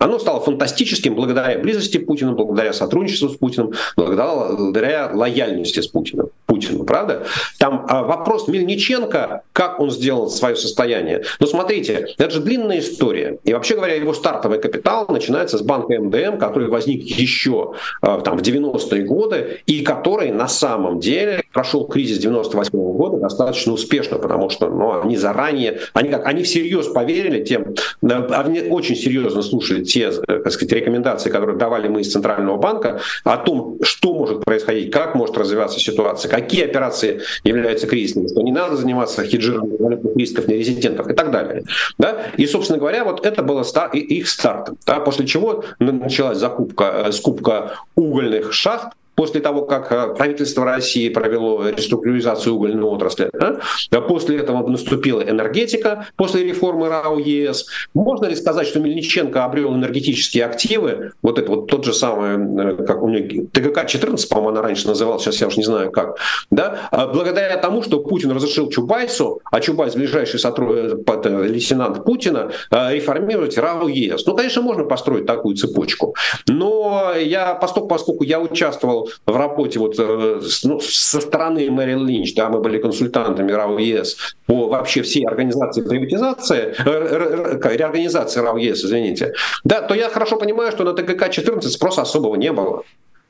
[0.00, 6.30] Оно стало фантастическим благодаря близости к Путину, благодаря сотрудничеству с Путиным, благодаря лояльности с Путиным.
[6.46, 7.26] Путину, правда?
[7.58, 11.22] Там а, вопрос Мельниченко, как он сделал свое состояние.
[11.38, 13.38] Но смотрите, это же длинная история.
[13.44, 18.38] И вообще говоря, его стартовый капитал начинается с банка МДМ, который возник еще а, там,
[18.38, 24.18] в 90-е годы, и который на самом деле прошел кризис 98 -го года достаточно успешно,
[24.18, 29.84] потому что ну, они заранее, они, как, они всерьез поверили тем, они очень серьезно слушали
[29.90, 34.44] те, э, так сказать, рекомендации, которые давали мы из Центрального банка о том, что может
[34.44, 40.48] происходить, как может развиваться ситуация, какие операции являются кризисными, что не надо заниматься хеджированием рисков
[40.48, 41.64] нерезидентов и так далее.
[41.98, 42.26] Да?
[42.36, 44.70] И, собственно говоря, вот это было их старт.
[44.86, 45.00] Да?
[45.00, 51.68] После чего началась закупка, э, скупка угольных шахт, после того, как э, правительство России провело
[51.68, 53.30] реструктуризацию угольной отрасли.
[53.32, 53.60] Да?
[54.00, 57.66] После этого наступила энергетика, после реформы РАО ЕС.
[57.94, 62.84] Можно ли сказать, что Мельниченко обрел энергетические активы, вот это вот тот же самый, э,
[62.84, 66.16] как у него ТГК-14, по-моему, она раньше называлась, сейчас я уж не знаю как,
[66.50, 66.88] да?
[66.90, 73.58] А благодаря тому, что Путин разрешил Чубайсу, а Чубайс ближайший сотрудник, э, лейтенант Путина, реформировать
[73.58, 74.26] РАО ЕС.
[74.26, 76.14] Ну, конечно, можно построить такую цепочку.
[76.46, 82.48] Но я, поскольку я участвовал в работе вот э, ну, со стороны Мэрил Линч, да,
[82.48, 89.32] мы были консультантами РАО ЕС по вообще всей организации приватизации, э, реорганизации РАО ЕС, извините,
[89.64, 92.82] да, то я хорошо понимаю, что на ТГК-14 спроса особого не было.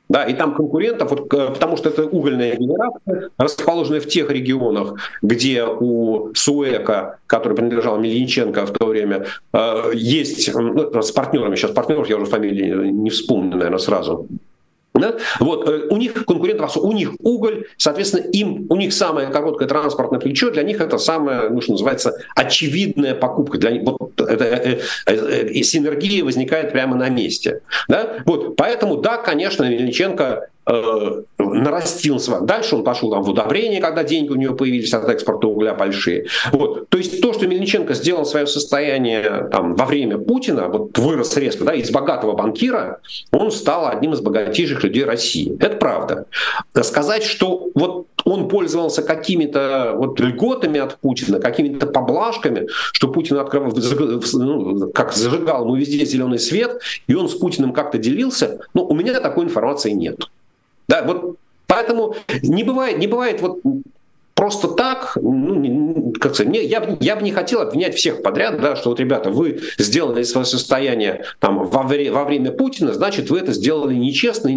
[0.08, 4.94] Да, и там конкурентов, вот, э, потому что это угольная генерация, расположенная в тех регионах,
[5.22, 9.26] где у Суэка, который принадлежал Мельниченко в то время,
[9.94, 14.26] есть ну, с партнерами, сейчас партнеров я уже фамилии не вспомню, наверное, сразу,
[14.94, 15.16] да?
[15.38, 20.20] Вот, э, у них конкурентов, у них уголь, соответственно, им, у них самое короткое транспортное
[20.20, 23.58] плечо, для них это самая, ну, что называется, очевидная покупка.
[23.58, 27.60] Для них, вот, это, э, э, э, синергия возникает прямо на месте.
[27.88, 28.22] Да?
[28.26, 32.40] Вот, поэтому, да, конечно, Мельниченко э, нарастил свой.
[32.42, 36.26] Дальше он пошел там, в удобрение, когда деньги у него появились от экспорта угля большие.
[36.52, 36.88] Вот.
[36.88, 41.64] То есть то, что Мельниченко сделал свое состояние там, во время Путина, вот вырос резко,
[41.64, 43.00] да, из богатого банкира,
[43.32, 45.56] он стал одним из богатейших людей России.
[45.60, 46.26] Это правда.
[46.82, 53.72] Сказать, что вот он пользовался какими-то вот льготами от Путина, какими-то поблажками, что Путин открывал,
[54.34, 58.94] ну, как зажигал ему везде зеленый свет, и он с Путиным как-то делился, ну, у
[58.94, 60.30] меня такой информации нет.
[60.90, 61.36] Да, вот
[61.68, 63.60] поэтому не бывает, не бывает вот
[64.34, 68.74] просто так, ну, как сказать, мне, я, я бы не хотел обвинять всех подряд, да,
[68.74, 73.38] что вот, ребята, вы сделали свое состояние там, во, вре, во время Путина, значит, вы
[73.38, 74.48] это сделали нечестно,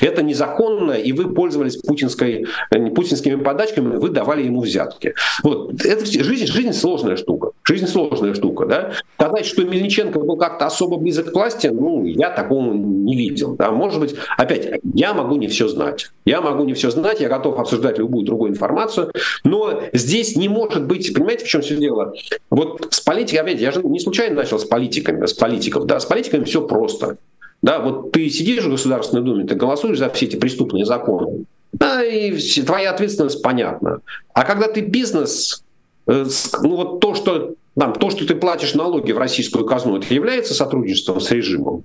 [0.00, 5.14] это незаконно, и вы пользовались путинской, путинскими подачками, вы давали ему взятки.
[5.42, 5.84] Вот.
[5.84, 7.50] Это, жизнь, жизнь сложная штука.
[7.66, 8.92] Жизнь сложная штука, да.
[9.14, 13.56] Сказать, что Мельниченко был как-то особо близок к власти, ну, я такого не видел.
[13.56, 13.70] Да.
[13.70, 16.10] Может быть, опять, я могу не все знать.
[16.26, 19.10] Я могу не все знать, я готов обсуждать любую другую информацию,
[19.44, 22.14] но здесь не может быть, понимаете, в чем все дело?
[22.50, 26.04] Вот с политикой, опять, я же не случайно начал с политиками, с политиков, да, с
[26.04, 27.16] политиками все просто.
[27.62, 32.04] Да, вот ты сидишь в Государственной Думе, ты голосуешь за все эти преступные законы, да,
[32.04, 34.00] и твоя ответственность понятна.
[34.34, 35.64] А когда ты бизнес,
[36.06, 40.54] ну вот то, что там, то, что ты платишь налоги в российскую казну, это является
[40.54, 41.84] сотрудничеством с режимом?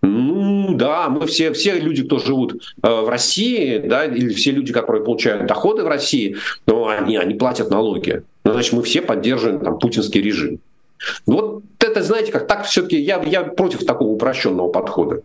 [0.00, 4.72] Ну да, мы все, все люди, кто живут э, в России, да, или все люди,
[4.72, 8.22] которые получают доходы в России, ну, они, они платят налоги.
[8.44, 10.60] Ну, значит, мы все поддерживаем там путинский режим.
[11.26, 15.22] Вот это, знаете, как так все-таки я, я против такого упрощенного подхода.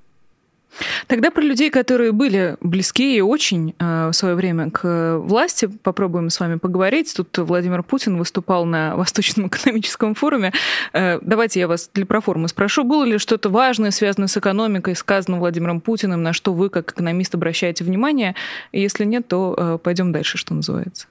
[1.07, 6.29] Тогда про людей, которые были близки и очень э, в свое время к власти, попробуем
[6.29, 7.13] с вами поговорить.
[7.15, 10.51] Тут Владимир Путин выступал на Восточном экономическом форуме.
[10.93, 15.37] Э, давайте я вас для проформы спрошу, было ли что-то важное, связанное с экономикой, сказано
[15.37, 18.35] Владимиром Путиным, на что вы, как экономист, обращаете внимание?
[18.71, 21.07] Если нет, то э, пойдем дальше, что называется.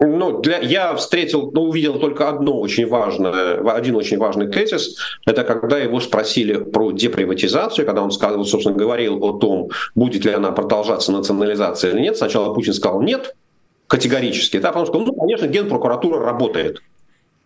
[0.00, 4.96] Ну, для, я встретил, ну, увидел только одно очень важное, один очень важный тезис.
[5.24, 10.32] Это когда его спросили про деприватизацию, когда он сказал, собственно, говорил о том, будет ли
[10.32, 12.16] она продолжаться национализация или нет.
[12.16, 13.36] Сначала Путин сказал нет,
[13.86, 14.58] категорически.
[14.58, 16.80] Да, потом сказал, ну, конечно, генпрокуратура работает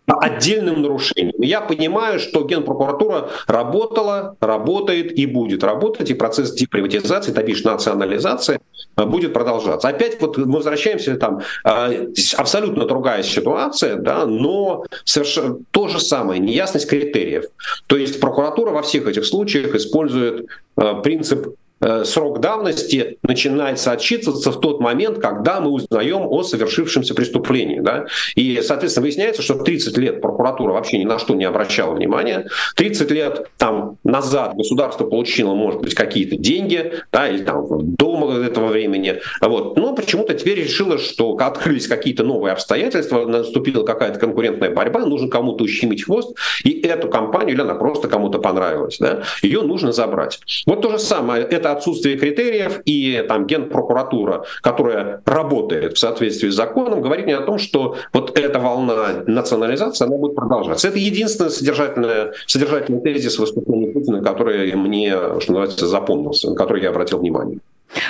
[0.05, 1.41] отдельным нарушением.
[1.41, 8.59] Я понимаю, что Генпрокуратура работала, работает и будет работать, и процесс деприватизации, то бишь национализации,
[8.97, 9.87] э, будет продолжаться.
[9.87, 12.07] Опять вот мы возвращаемся там, э,
[12.37, 17.45] абсолютно другая ситуация, да, но совершенно то же самое, неясность критериев.
[17.87, 21.55] То есть прокуратура во всех этих случаях использует э, принцип
[22.03, 27.79] срок давности начинается отчитываться в тот момент, когда мы узнаем о совершившемся преступлении.
[27.79, 28.05] Да?
[28.35, 32.47] И, соответственно, выясняется, что 30 лет прокуратура вообще ни на что не обращала внимания.
[32.75, 37.65] 30 лет там, назад государство получило, может быть, какие-то деньги, да, или там
[37.95, 39.21] до этого времени.
[39.41, 39.77] Вот.
[39.77, 45.63] Но почему-то теперь решило, что открылись какие-то новые обстоятельства, наступила какая-то конкурентная борьба, нужно кому-то
[45.63, 50.39] ущемить хвост, и эту компанию, или она просто кому-то понравилась, да, ее нужно забрать.
[50.65, 51.43] Вот то же самое.
[51.43, 57.41] Это отсутствие критериев и там генпрокуратура, которая работает в соответствии с законом, говорит мне о
[57.41, 60.87] том, что вот эта волна национализации, она будет продолжаться.
[60.87, 66.89] Это единственный содержательный, содержательный тезис выступления Путина, который мне, что называется, запомнился, на который я
[66.89, 67.59] обратил внимание.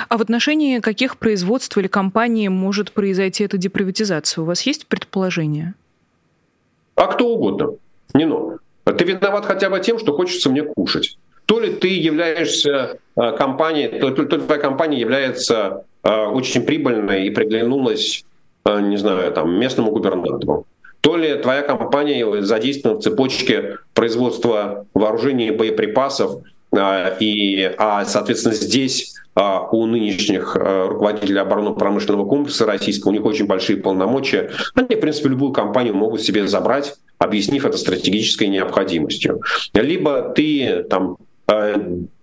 [0.08, 4.42] А в отношении каких производств или компаний может произойти эта деприватизация?
[4.42, 5.74] У вас есть предположение?
[6.96, 7.76] А кто угодно.
[8.14, 8.58] Не но.
[8.84, 11.16] Ты виноват хотя бы тем, что хочется мне кушать.
[11.50, 17.30] То ли ты являешься компанией, то, то, то ли твоя компания является очень прибыльной и
[17.30, 18.24] приглянулась,
[18.64, 20.64] не знаю, там, местному губернатору
[21.00, 26.42] то ли твоя компания задействована в цепочке производства вооружений и боеприпасов,
[27.18, 34.50] и, а, соответственно, здесь у нынешних руководителей оборонно-промышленного комплекса российского, у них очень большие полномочия.
[34.74, 39.40] Они, в принципе, любую компанию могут себе забрать, объяснив это стратегической необходимостью.
[39.74, 41.16] Либо ты там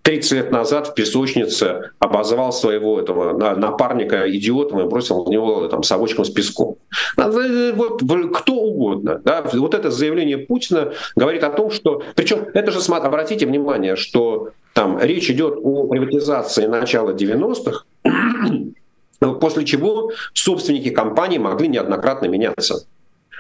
[0.07, 5.83] 30 лет назад в песочнице обозвал своего этого напарника идиотом и бросил в него там
[5.83, 6.77] совочком с песком.
[7.17, 8.01] Э, вот
[8.33, 9.21] кто угодно.
[9.25, 9.43] Да?
[9.51, 12.03] Вот это заявление Путина говорит о том, что...
[12.15, 17.83] Причем это же, обратите внимание, что там речь идет о приватизации начала 90-х,
[19.41, 22.85] после чего собственники компании могли неоднократно меняться.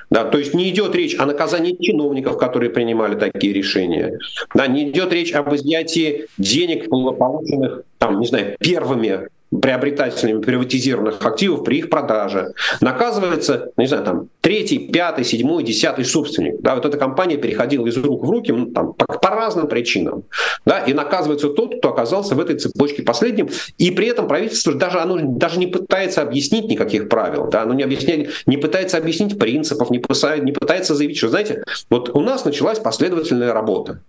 [0.09, 4.17] Да, то есть не идет речь о наказании чиновников, которые принимали такие решения.
[4.53, 9.27] Да, не идет речь об изъятии денег, полученных там, не знаю, первыми
[9.59, 12.53] приобретателями приватизированных активов при их продаже.
[12.81, 16.61] Наказывается, не знаю, там, третий, пятый, седьмой, десятый собственник.
[16.61, 20.23] Да, вот эта компания переходила из рук в руки ну, там, по, по разным причинам.
[20.65, 23.49] Да, и наказывается тот, кто оказался в этой цепочке последним.
[23.77, 27.49] И при этом правительство даже, оно даже не пытается объяснить никаких правил.
[27.49, 31.63] Да, оно не, объясняет, не пытается объяснить принципов, не пытается, не пытается заявить, что, знаете,
[31.89, 34.01] вот у нас началась последовательная работа.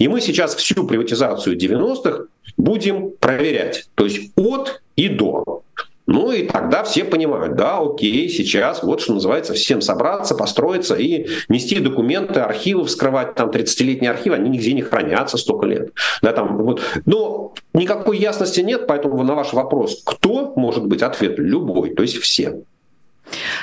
[0.00, 2.24] И мы сейчас всю приватизацию 90-х
[2.56, 3.88] будем проверять.
[3.94, 5.62] То есть от и до.
[6.06, 11.28] Ну и тогда все понимают, да, окей, сейчас вот что называется, всем собраться, построиться и
[11.48, 15.92] нести документы, архивы вскрывать, там 30-летние архивы, они нигде не хранятся столько лет.
[16.20, 16.82] Да, там, вот.
[17.06, 22.16] Но никакой ясности нет, поэтому на ваш вопрос, кто может быть, ответ любой, то есть
[22.16, 22.62] все.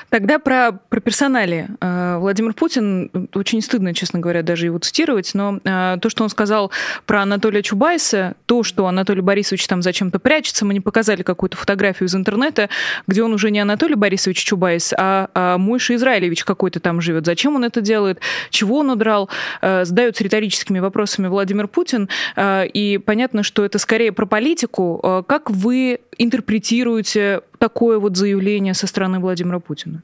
[0.10, 1.68] Тогда про, про персонали.
[1.82, 6.30] Э, Владимир Путин, очень стыдно, честно говоря, даже его цитировать, но э, то, что он
[6.30, 6.72] сказал
[7.06, 12.08] про Анатолия Чубайса, то, что Анатолий Борисович там зачем-то прячется, мы не показали какую-то фотографию
[12.08, 12.70] из интернета,
[13.08, 17.26] где он уже не Анатолий Борисович Чубайс, а, а Мойша Израилевич какой-то там живет.
[17.26, 18.20] Зачем он это делает?
[18.50, 19.30] Чего он удрал?
[19.62, 25.24] Э, задается риторическими вопросами Владимир Путин, и понятно, что это скорее про политику.
[25.28, 30.04] Как вы интерпретируете такое вот заявление со стороны Владимира Путина?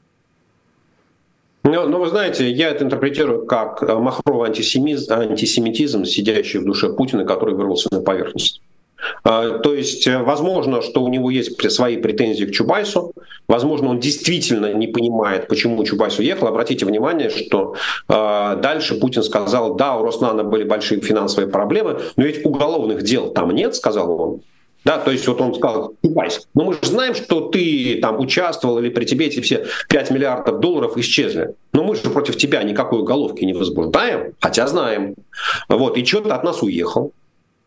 [1.64, 6.92] Ну, ну, вы знаете, я это интерпретирую как э, махровый антисемизм, антисемитизм, сидящий в душе
[6.92, 8.60] Путина, который вырвался на поверхность.
[9.22, 13.12] А, то есть, э, возможно, что у него есть свои претензии к Чубайсу,
[13.48, 16.48] возможно, он действительно не понимает, почему Чубайс уехал.
[16.48, 17.76] Обратите внимание, что
[18.08, 23.30] э, дальше Путин сказал, да, у Роснано были большие финансовые проблемы, но ведь уголовных дел
[23.30, 24.40] там нет, сказал он.
[24.84, 28.78] Да, то есть вот он сказал, Чубайс, но мы же знаем, что ты там участвовал
[28.78, 31.54] или при тебе эти все 5 миллиардов долларов исчезли.
[31.72, 35.14] Но мы же против тебя никакой уголовки не возбуждаем, хотя знаем.
[35.68, 37.12] Вот, и что ты от нас уехал.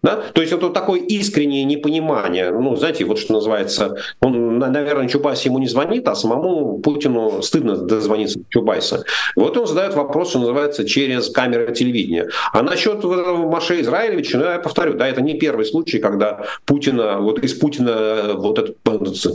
[0.04, 0.22] Да?
[0.34, 2.52] То есть это такое искреннее непонимание.
[2.52, 7.76] Ну, знаете, вот что называется, он, наверное, Чубайс ему не звонит, а самому Путину стыдно
[7.78, 9.04] дозвониться Чубайса.
[9.36, 12.30] Вот он задает вопрос, что называется, через камеры телевидения.
[12.54, 17.40] А насчет Маше Израилевича, ну, я повторю, да, это не первый случай, когда Путина, вот
[17.40, 18.78] из Путина вот этот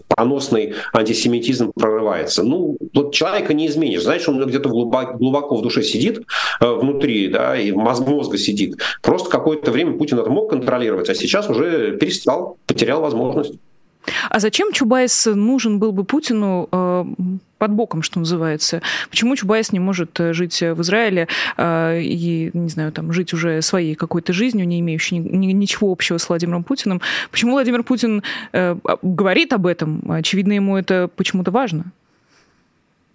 [0.08, 2.44] поносный антисемитизм прорывается.
[2.44, 4.02] Ну, вот человека не изменишь.
[4.02, 6.22] Знаешь, он где-то глубоко, глубоко в душе сидит,
[6.60, 8.76] э, внутри, да, и мозга сидит.
[9.02, 13.54] Просто какое-то время Путин это мог контролировать, а сейчас уже перестал, потерял возможность.
[14.30, 17.04] А зачем Чубайс нужен был бы Путину э,
[17.58, 18.82] под боком, что называется?
[19.10, 23.62] Почему Чубайс не может э, жить в Израиле э, и, не знаю, там, жить уже
[23.62, 27.00] своей какой-то жизнью, не имеющей ни, ничего общего с Владимиром Путиным?
[27.30, 30.02] Почему Владимир Путин э, говорит об этом?
[30.10, 31.92] Очевидно, ему это почему-то важно.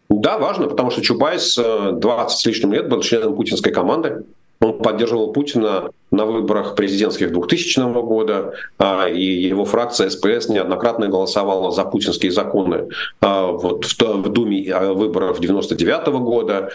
[0.09, 4.23] Да, важно, потому что Чубайс 20 э, с лишним лет был членом путинской команды.
[4.59, 11.71] Он поддерживал Путина на выборах президентских 2000 года, а, и его фракция СПС неоднократно голосовала
[11.71, 12.87] за путинские законы
[13.21, 16.71] а, вот в Думе а, выборов 99 года,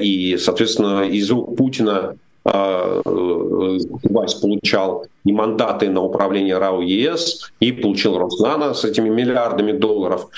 [0.00, 8.18] и, соответственно, из рук Путина Чубайс получал и мандаты на управление РАО ЕЭС и получил
[8.18, 10.28] Роснано с этими миллиардами долларов.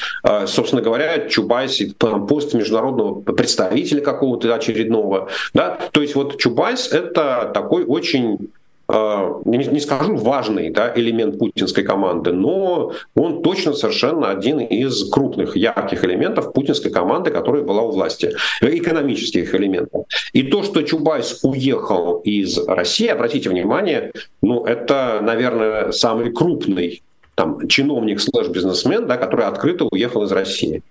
[0.47, 1.81] Собственно говоря, Чубайс
[2.29, 5.29] пост международного представителя какого-то очередного.
[5.55, 5.79] Да?
[5.93, 8.51] То есть вот Чубайс— это такой очень
[8.87, 15.57] а, не скажу важный да, элемент путинской команды, но он точно совершенно один из крупных,
[15.57, 20.07] ярких элементов путинской команды, которая была у власти, экономических элементов.
[20.33, 27.03] И то, что Чубайс уехал из России, обратите внимание, ну это, наверное, самый крупный
[27.35, 30.83] там, чиновник слэш-бизнесмен, да, который открыто уехал из России.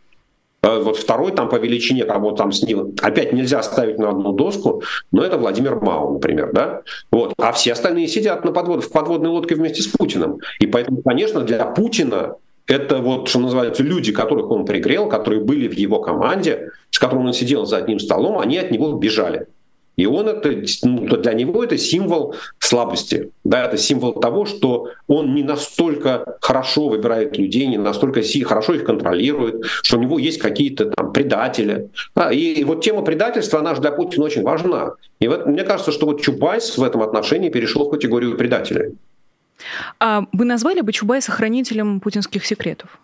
[0.64, 4.32] Э, вот второй там по величине, кого там с ним, опять нельзя ставить на одну
[4.32, 6.82] доску, но это Владимир Мау, например, да?
[7.12, 7.34] Вот.
[7.38, 10.40] А все остальные сидят на подвод, в подводной лодке вместе с Путиным.
[10.60, 15.68] И поэтому, конечно, для Путина это вот, что называется, люди, которых он пригрел, которые были
[15.68, 19.48] в его команде, с которым он сидел за одним столом, они от него бежали.
[19.96, 20.52] И он это,
[20.84, 26.90] ну, для него это символ слабости, да, это символ того, что он не настолько хорошо
[26.90, 31.90] выбирает людей, не настолько хорошо их контролирует, что у него есть какие-то там предатели.
[32.16, 34.94] Да, и, и вот тема предательства, она же для Путина очень важна.
[35.20, 38.92] И вот, мне кажется, что вот Чубайс в этом отношении перешел в категорию предателя.
[40.00, 43.00] А вы назвали бы Чубайса хранителем путинских секретов?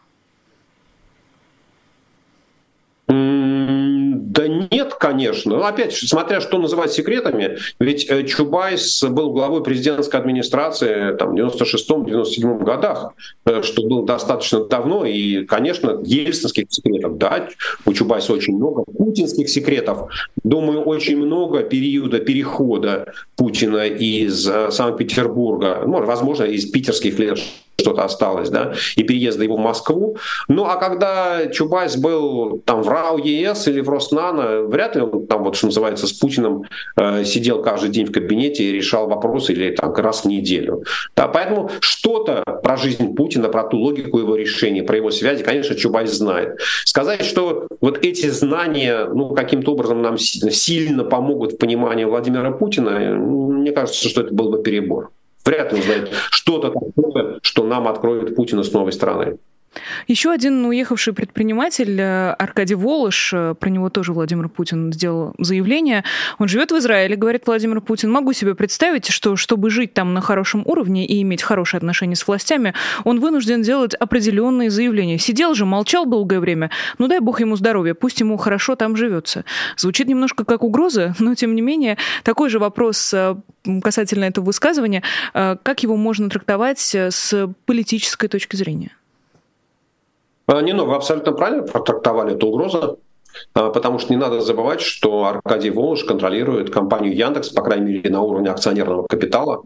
[3.08, 5.58] Да нет, конечно.
[5.58, 11.40] Ну, опять, смотря что называть секретами, ведь э, Чубайс был главой президентской администрации там, в
[11.40, 13.14] 96-97 годах,
[13.46, 17.48] э, что было достаточно давно, и, конечно, ельцинских секретов, да,
[17.86, 20.12] у Чубайса очень много, путинских секретов,
[20.44, 27.40] думаю, очень много периода перехода Путина из э, Санкт-Петербурга, ну, возможно, из питерских лет
[27.80, 30.18] что-то осталось, да, и переезда его в Москву.
[30.48, 35.28] Ну, а когда Чубайс был там в РАО ЕЭС или в Роснано, вряд ли он
[35.28, 36.64] там, вот что называется, с Путиным
[36.96, 40.84] э, сидел каждый день в кабинете и решал вопросы или там раз в неделю.
[41.16, 45.76] Да, поэтому что-то про жизнь Путина, про ту логику его решений, про его связи, конечно,
[45.76, 46.60] Чубайс знает.
[46.86, 53.00] Сказать, что вот эти знания, ну, каким-то образом нам сильно помогут в понимании Владимира Путина,
[53.16, 55.12] мне кажется, что это был бы перебор.
[55.50, 59.40] Вряд ли он что-то такое, что нам откроет Путина с новой стороны.
[60.08, 66.04] Еще один уехавший предприниматель э, Аркадий Волош, э, про него тоже Владимир Путин сделал заявление.
[66.40, 68.12] Он живет в Израиле, говорит Владимир Путин.
[68.12, 72.28] Могу себе представить, что чтобы жить там на хорошем уровне и иметь хорошие отношения с
[72.28, 72.74] властями,
[73.04, 75.20] он вынужден делать определенные заявления.
[75.20, 76.72] Сидел же, молчал долгое время.
[76.98, 79.46] Ну дай бог ему здоровья, пусть ему хорошо там живется.
[79.78, 83.36] Звучит немножко как угроза, но тем не менее такой же вопрос э,
[83.82, 85.04] касательно этого высказывания.
[85.34, 88.92] Как его можно трактовать с политической точки зрения?
[90.48, 93.00] А, не, ну вы абсолютно правильно протрактовали эту угрозу,
[93.54, 98.22] потому что не надо забывать, что Аркадий Волош контролирует компанию Яндекс, по крайней мере, на
[98.22, 99.64] уровне акционерного капитала.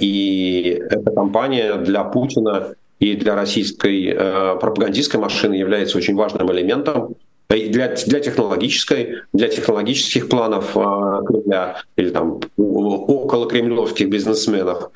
[0.00, 7.14] И эта компания для Путина и для российской э, пропагандистской машины является очень важным элементом
[7.48, 14.90] для, для технологической, для технологических планов Кремля или там около кремлевских бизнесменов.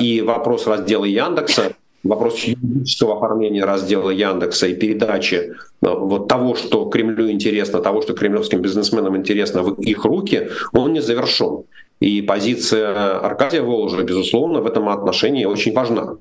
[0.00, 1.74] И вопрос раздела Яндекса
[2.04, 8.12] вопрос юридического оформления раздела Яндекса и передачи э, вот того, что Кремлю интересно, того, что
[8.12, 11.64] кремлевским бизнесменам интересно в их руки, он не завершен.
[12.00, 16.16] И позиция Аркадия Воложа, безусловно, в этом отношении очень важна.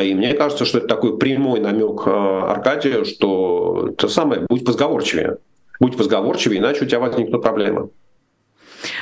[0.00, 5.38] И мне кажется, что это такой прямой намек э, Аркадию, что то самое, будь позговорчивее.
[5.80, 7.90] Будь позговорчивее, иначе у тебя возникнут проблемы.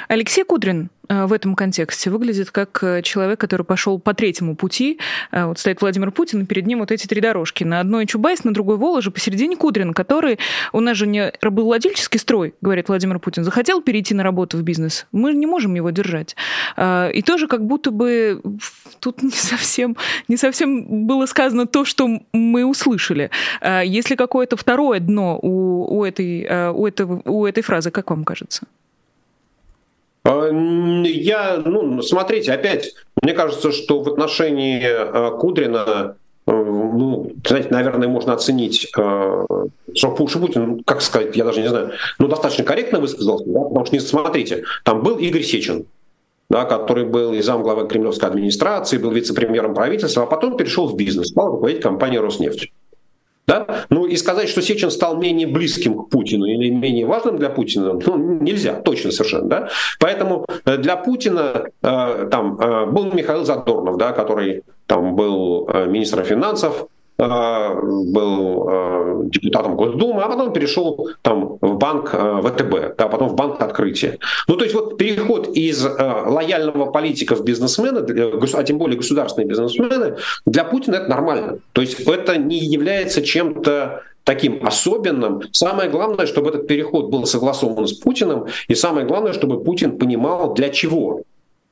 [0.09, 4.99] Алексей Кудрин э, в этом контексте выглядит как э, человек, который пошел по третьему пути.
[5.31, 7.65] Э, вот стоит Владимир Путин, и перед ним вот эти три дорожки.
[7.65, 10.39] На одной Чубайс, на другой Воложа, посередине Кудрин, который...
[10.73, 13.45] У нас же не рабовладельческий строй, говорит Владимир Путин.
[13.45, 15.07] Захотел перейти на работу в бизнес.
[15.13, 16.37] Мы не можем его держать.
[16.79, 18.41] И тоже как будто бы
[19.01, 19.97] тут не совсем,
[20.29, 23.31] не совсем было сказано то, что мы услышали.
[23.63, 28.67] Если какое-то второе дно у, у, этой, у, этого, у этой фразы, как вам кажется?
[30.31, 30.49] А,
[31.05, 36.17] я, ну, смотрите, опять, мне кажется, что в отношении а, Кудрина
[36.47, 39.47] э, ну, знаете, наверное, можно оценить, э,
[39.95, 43.97] что Путин, как сказать, я даже не знаю, ну, достаточно корректно высказался, да, потому что,
[43.97, 45.87] не смотрите, там был Игорь Сечин,
[46.49, 51.29] да, который был и замглавы кремлевской администрации, был вице-премьером правительства, а потом перешел в бизнес,
[51.29, 52.73] стал руководить компанией «Роснефть».
[53.51, 53.67] Да?
[53.91, 57.99] Ну и сказать, что Сечин стал менее близким к Путину или менее важным для Путина,
[58.07, 59.49] ну, нельзя, точно совершенно.
[59.49, 59.69] Да?
[59.99, 65.87] Поэтому э, для Путина э, там э, был Михаил Задорнов, да, который там был э,
[65.87, 66.87] министром финансов,
[67.29, 73.35] был э, депутатом Госдумы, а потом перешел там, в банк э, ВТБ, а потом в
[73.35, 74.19] банк Открытие.
[74.49, 80.17] Ну, то есть вот переход из лояльного политика в бизнесмена, а тем более государственные бизнесмены,
[80.47, 81.59] для Путина это нормально.
[81.73, 85.43] То есть это не является чем-то таким особенным.
[85.53, 90.55] Самое главное, чтобы этот переход был согласован с Путиным, и самое главное, чтобы Путин понимал,
[90.55, 91.23] для чего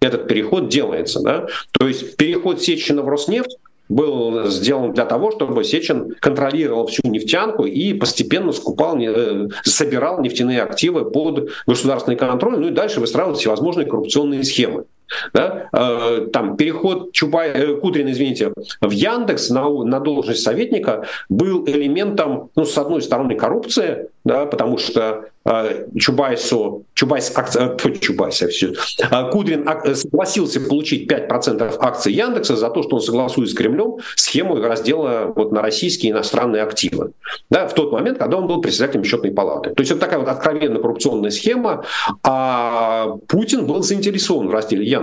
[0.00, 1.20] этот переход делается.
[1.20, 1.46] Да?
[1.72, 3.56] То есть переход Сечина в Роснефть
[3.88, 10.62] был сделан для того, чтобы Сечин контролировал всю нефтянку и постепенно скупал, э, собирал нефтяные
[10.62, 14.84] активы под государственный контроль, ну и дальше выстраивал всевозможные коррупционные схемы.
[15.32, 15.68] Да?
[16.32, 22.76] Там переход Чубай, Кудрин, извините, в Яндекс на, на должность советника был элементом, ну, с
[22.78, 30.60] одной стороны, коррупции, да, потому что э, Чубайсу, Чубайс, акция, Чубайс, все, э, Кудрин согласился
[30.60, 35.62] получить 5% акций Яндекса за то, что он согласует с Кремлем схему раздела вот на
[35.62, 37.12] российские иностранные активы.
[37.48, 39.70] Да, в тот момент, когда он был председателем счетной палаты.
[39.70, 41.84] То есть это такая вот откровенно коррупционная схема,
[42.22, 44.97] а Путин был заинтересован в разделе Яндекса.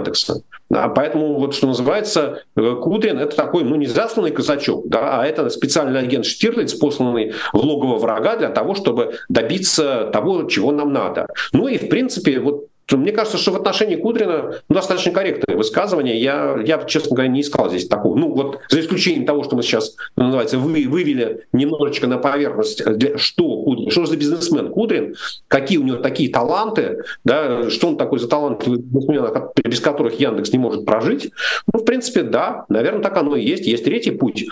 [0.69, 5.49] Да, поэтому вот что называется, Кудрин это такой, ну не засланный казачок, да, а это
[5.49, 11.27] специальный агент Штирлиц, посланный в логово врага для того, чтобы добиться того, чего нам надо.
[11.53, 16.19] Ну и, в принципе, вот мне кажется, что в отношении Кудрина ну, достаточно корректное высказывание.
[16.21, 18.15] Я, я, честно говоря, не искал здесь такого.
[18.15, 22.83] Ну, вот за исключением того, что мы сейчас, называется, вы, вывели немножечко на поверхность,
[23.17, 23.43] что
[23.86, 25.15] Кудрин, что за бизнесмен Кудрин,
[25.47, 29.25] какие у него такие таланты, да, что он такой за талантливый бизнесмен,
[29.63, 31.31] без которых Яндекс не может прожить.
[31.71, 33.65] Ну, в принципе, да, наверное, так оно и есть.
[33.65, 34.45] Есть третий путь.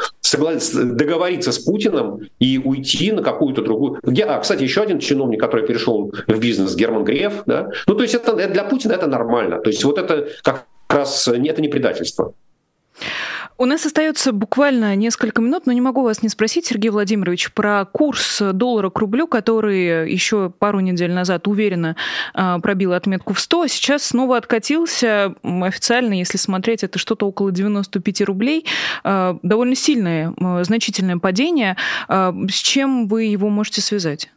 [0.73, 3.99] Договориться с Путиным и уйти на какую-то другую...
[4.27, 8.15] А, кстати, еще один чиновник, который перешел в бизнес, Герман Греф, да, ну, то есть
[8.15, 9.59] это, для Путина это нормально.
[9.59, 12.33] То есть вот это как раз это не предательство.
[13.63, 17.85] У нас остается буквально несколько минут, но не могу вас не спросить, Сергей Владимирович, про
[17.85, 21.95] курс доллара к рублю, который еще пару недель назад уверенно
[22.33, 25.35] а, пробил отметку в 100, а сейчас снова откатился.
[25.43, 28.65] Официально, если смотреть, это что-то около 95 рублей.
[29.05, 30.33] А, довольно сильное,
[30.63, 31.77] значительное падение.
[32.09, 34.29] С чем вы его можете связать?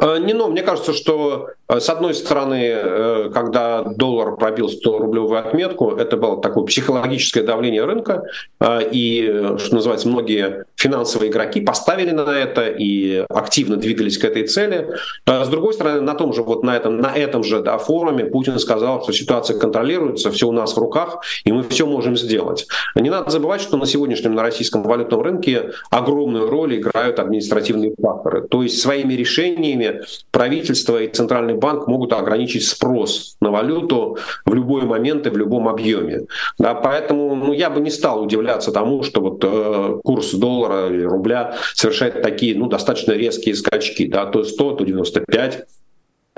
[0.00, 6.16] Не, ну, мне кажется, что с одной стороны, э, когда доллар пробил 100-рублевую отметку, это
[6.16, 8.22] было такое психологическое давление рынка,
[8.60, 14.46] э, и, что называется, многие финансовые игроки поставили на это и активно двигались к этой
[14.46, 14.88] цели.
[15.26, 18.58] С другой стороны, на том же, вот на этом, на этом же да, форуме Путин
[18.58, 22.66] сказал, что ситуация контролируется, все у нас в руках, и мы все можем сделать.
[22.94, 28.46] Не надо забывать, что на сегодняшнем на российском валютном рынке огромную роль играют административные факторы.
[28.48, 34.82] То есть своими решениями правительство и центральный банк могут ограничить спрос на валюту в любой
[34.82, 36.26] момент и в любом объеме.
[36.58, 41.02] Да, поэтому ну, я бы не стал удивляться тому, что вот, э, курс доллара или
[41.02, 44.06] рубля совершает такие ну, достаточно резкие скачки.
[44.06, 45.66] Да, то 100, то 95.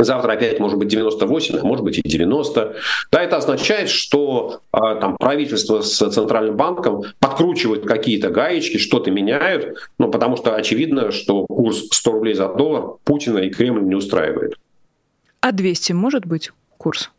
[0.04, 2.76] Завтра опять может быть 98, а может быть и 90.
[3.12, 9.76] Да, это означает, что э, там правительство с центральным банком подкручивают какие-то гаечки, что-то меняют,
[9.98, 14.54] ну, потому что очевидно, что курс 100 рублей за доллар Путина и Кремль не устраивает.
[15.40, 17.10] А 200 может быть курс?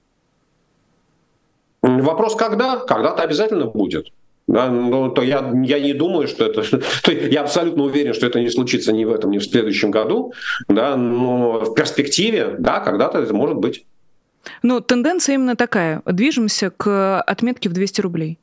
[1.82, 2.78] Вопрос когда?
[2.78, 4.08] Когда-то обязательно будет.
[4.48, 6.64] Да, ну, то я, я не думаю, что это...
[7.04, 10.34] То я абсолютно уверен, что это не случится ни в этом, ни в следующем году.
[10.68, 13.86] Да, но в перспективе, да, когда-то это может быть.
[14.62, 16.02] Но тенденция именно такая.
[16.06, 18.40] Движемся к отметке в 200 рублей.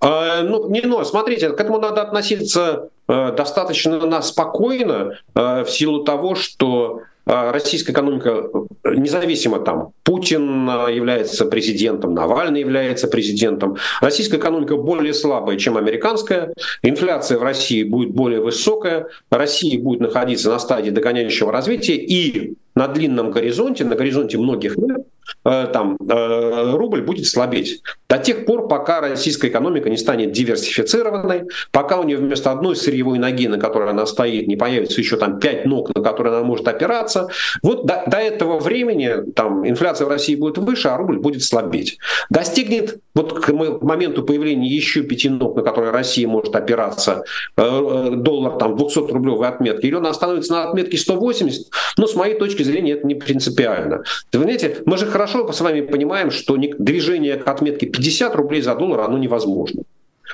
[0.00, 6.02] А, ну, не, но смотрите, к этому надо относиться э, достаточно спокойно э, в силу
[6.02, 8.50] того, что российская экономика
[8.84, 16.52] независимо там, Путин а, является президентом, Навальный является президентом, российская экономика более слабая, чем американская,
[16.82, 22.88] инфляция в России будет более высокая, Россия будет находиться на стадии догоняющего развития, и на
[22.88, 25.02] длинном горизонте, на горизонте многих лет, э,
[25.44, 27.82] там, э, рубль будет слабеть.
[28.08, 33.18] До тех пор, пока российская экономика не станет диверсифицированной, пока у нее вместо одной сырьевой
[33.18, 36.68] ноги, на которой она стоит, не появится еще там пять ног, на которые она может
[36.68, 37.28] опираться,
[37.62, 41.98] вот до, до этого времени там, инфляция в России будет выше, а рубль будет слабеть.
[42.28, 47.24] Достигнет вот к моменту появления еще пяти ног, на которые Россия может опираться,
[47.56, 52.62] э, доллар там 200-рублевой отметки, или он остановится на отметке 180, но с моей точки
[52.62, 54.02] зрения это не принципиально.
[54.32, 58.74] Вы знаете, мы же хорошо с вами понимаем, что движение к отметке 50 рублей за
[58.74, 59.82] доллар, оно невозможно.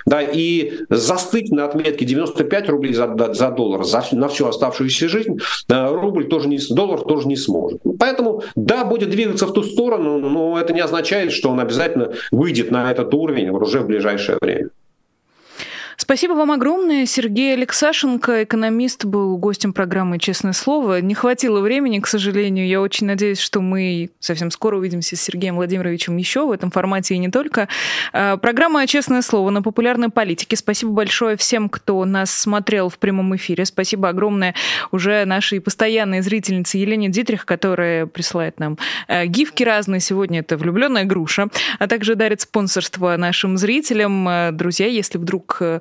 [0.06, 5.38] Да, и застыть на отметке 95 рублей за, за доллар за, на всю оставшуюся жизнь
[5.68, 7.80] э, рубль тоже не, доллар тоже не сможет.
[7.98, 12.70] Поэтому, да, будет двигаться в ту сторону, но это не означает, что он обязательно выйдет
[12.70, 14.68] на этот уровень уже в ближайшее время.
[16.00, 17.06] Спасибо вам огромное.
[17.06, 21.00] Сергей Алексашенко, экономист, был гостем программы «Честное слово».
[21.00, 22.68] Не хватило времени, к сожалению.
[22.68, 27.16] Я очень надеюсь, что мы совсем скоро увидимся с Сергеем Владимировичем еще в этом формате
[27.16, 27.66] и не только.
[28.12, 30.54] А, программа «Честное слово» на популярной политике.
[30.54, 33.64] Спасибо большое всем, кто нас смотрел в прямом эфире.
[33.64, 34.54] Спасибо огромное
[34.92, 38.78] уже нашей постоянной зрительнице Елене Дитрих, которая присылает нам
[39.08, 39.98] э, гифки разные.
[39.98, 41.48] Сегодня это влюбленная груша,
[41.80, 44.28] а также дарит спонсорство нашим зрителям.
[44.28, 45.80] Э, друзья, если вдруг э,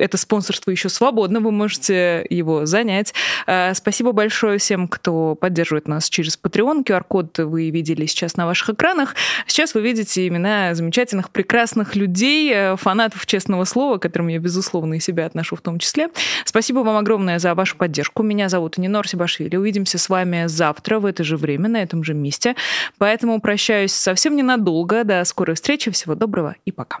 [0.00, 3.14] это спонсорство еще свободно, вы можете его занять.
[3.46, 6.84] Э, спасибо большое всем, кто поддерживает нас через Patreon.
[6.84, 9.14] QR-код вы видели сейчас на ваших экранах.
[9.46, 14.94] Сейчас вы видите имена замечательных, прекрасных людей, э, фанатов честного слова, к которым я, безусловно,
[14.94, 16.08] и себя отношу в том числе.
[16.44, 18.22] Спасибо вам огромное за вашу поддержку.
[18.22, 19.56] Меня зовут Нинор Сибашвили.
[19.56, 22.56] Увидимся с вами завтра в это же время, на этом же месте.
[22.98, 25.04] Поэтому прощаюсь совсем ненадолго.
[25.04, 25.90] До скорой встречи.
[25.90, 27.00] Всего доброго и пока.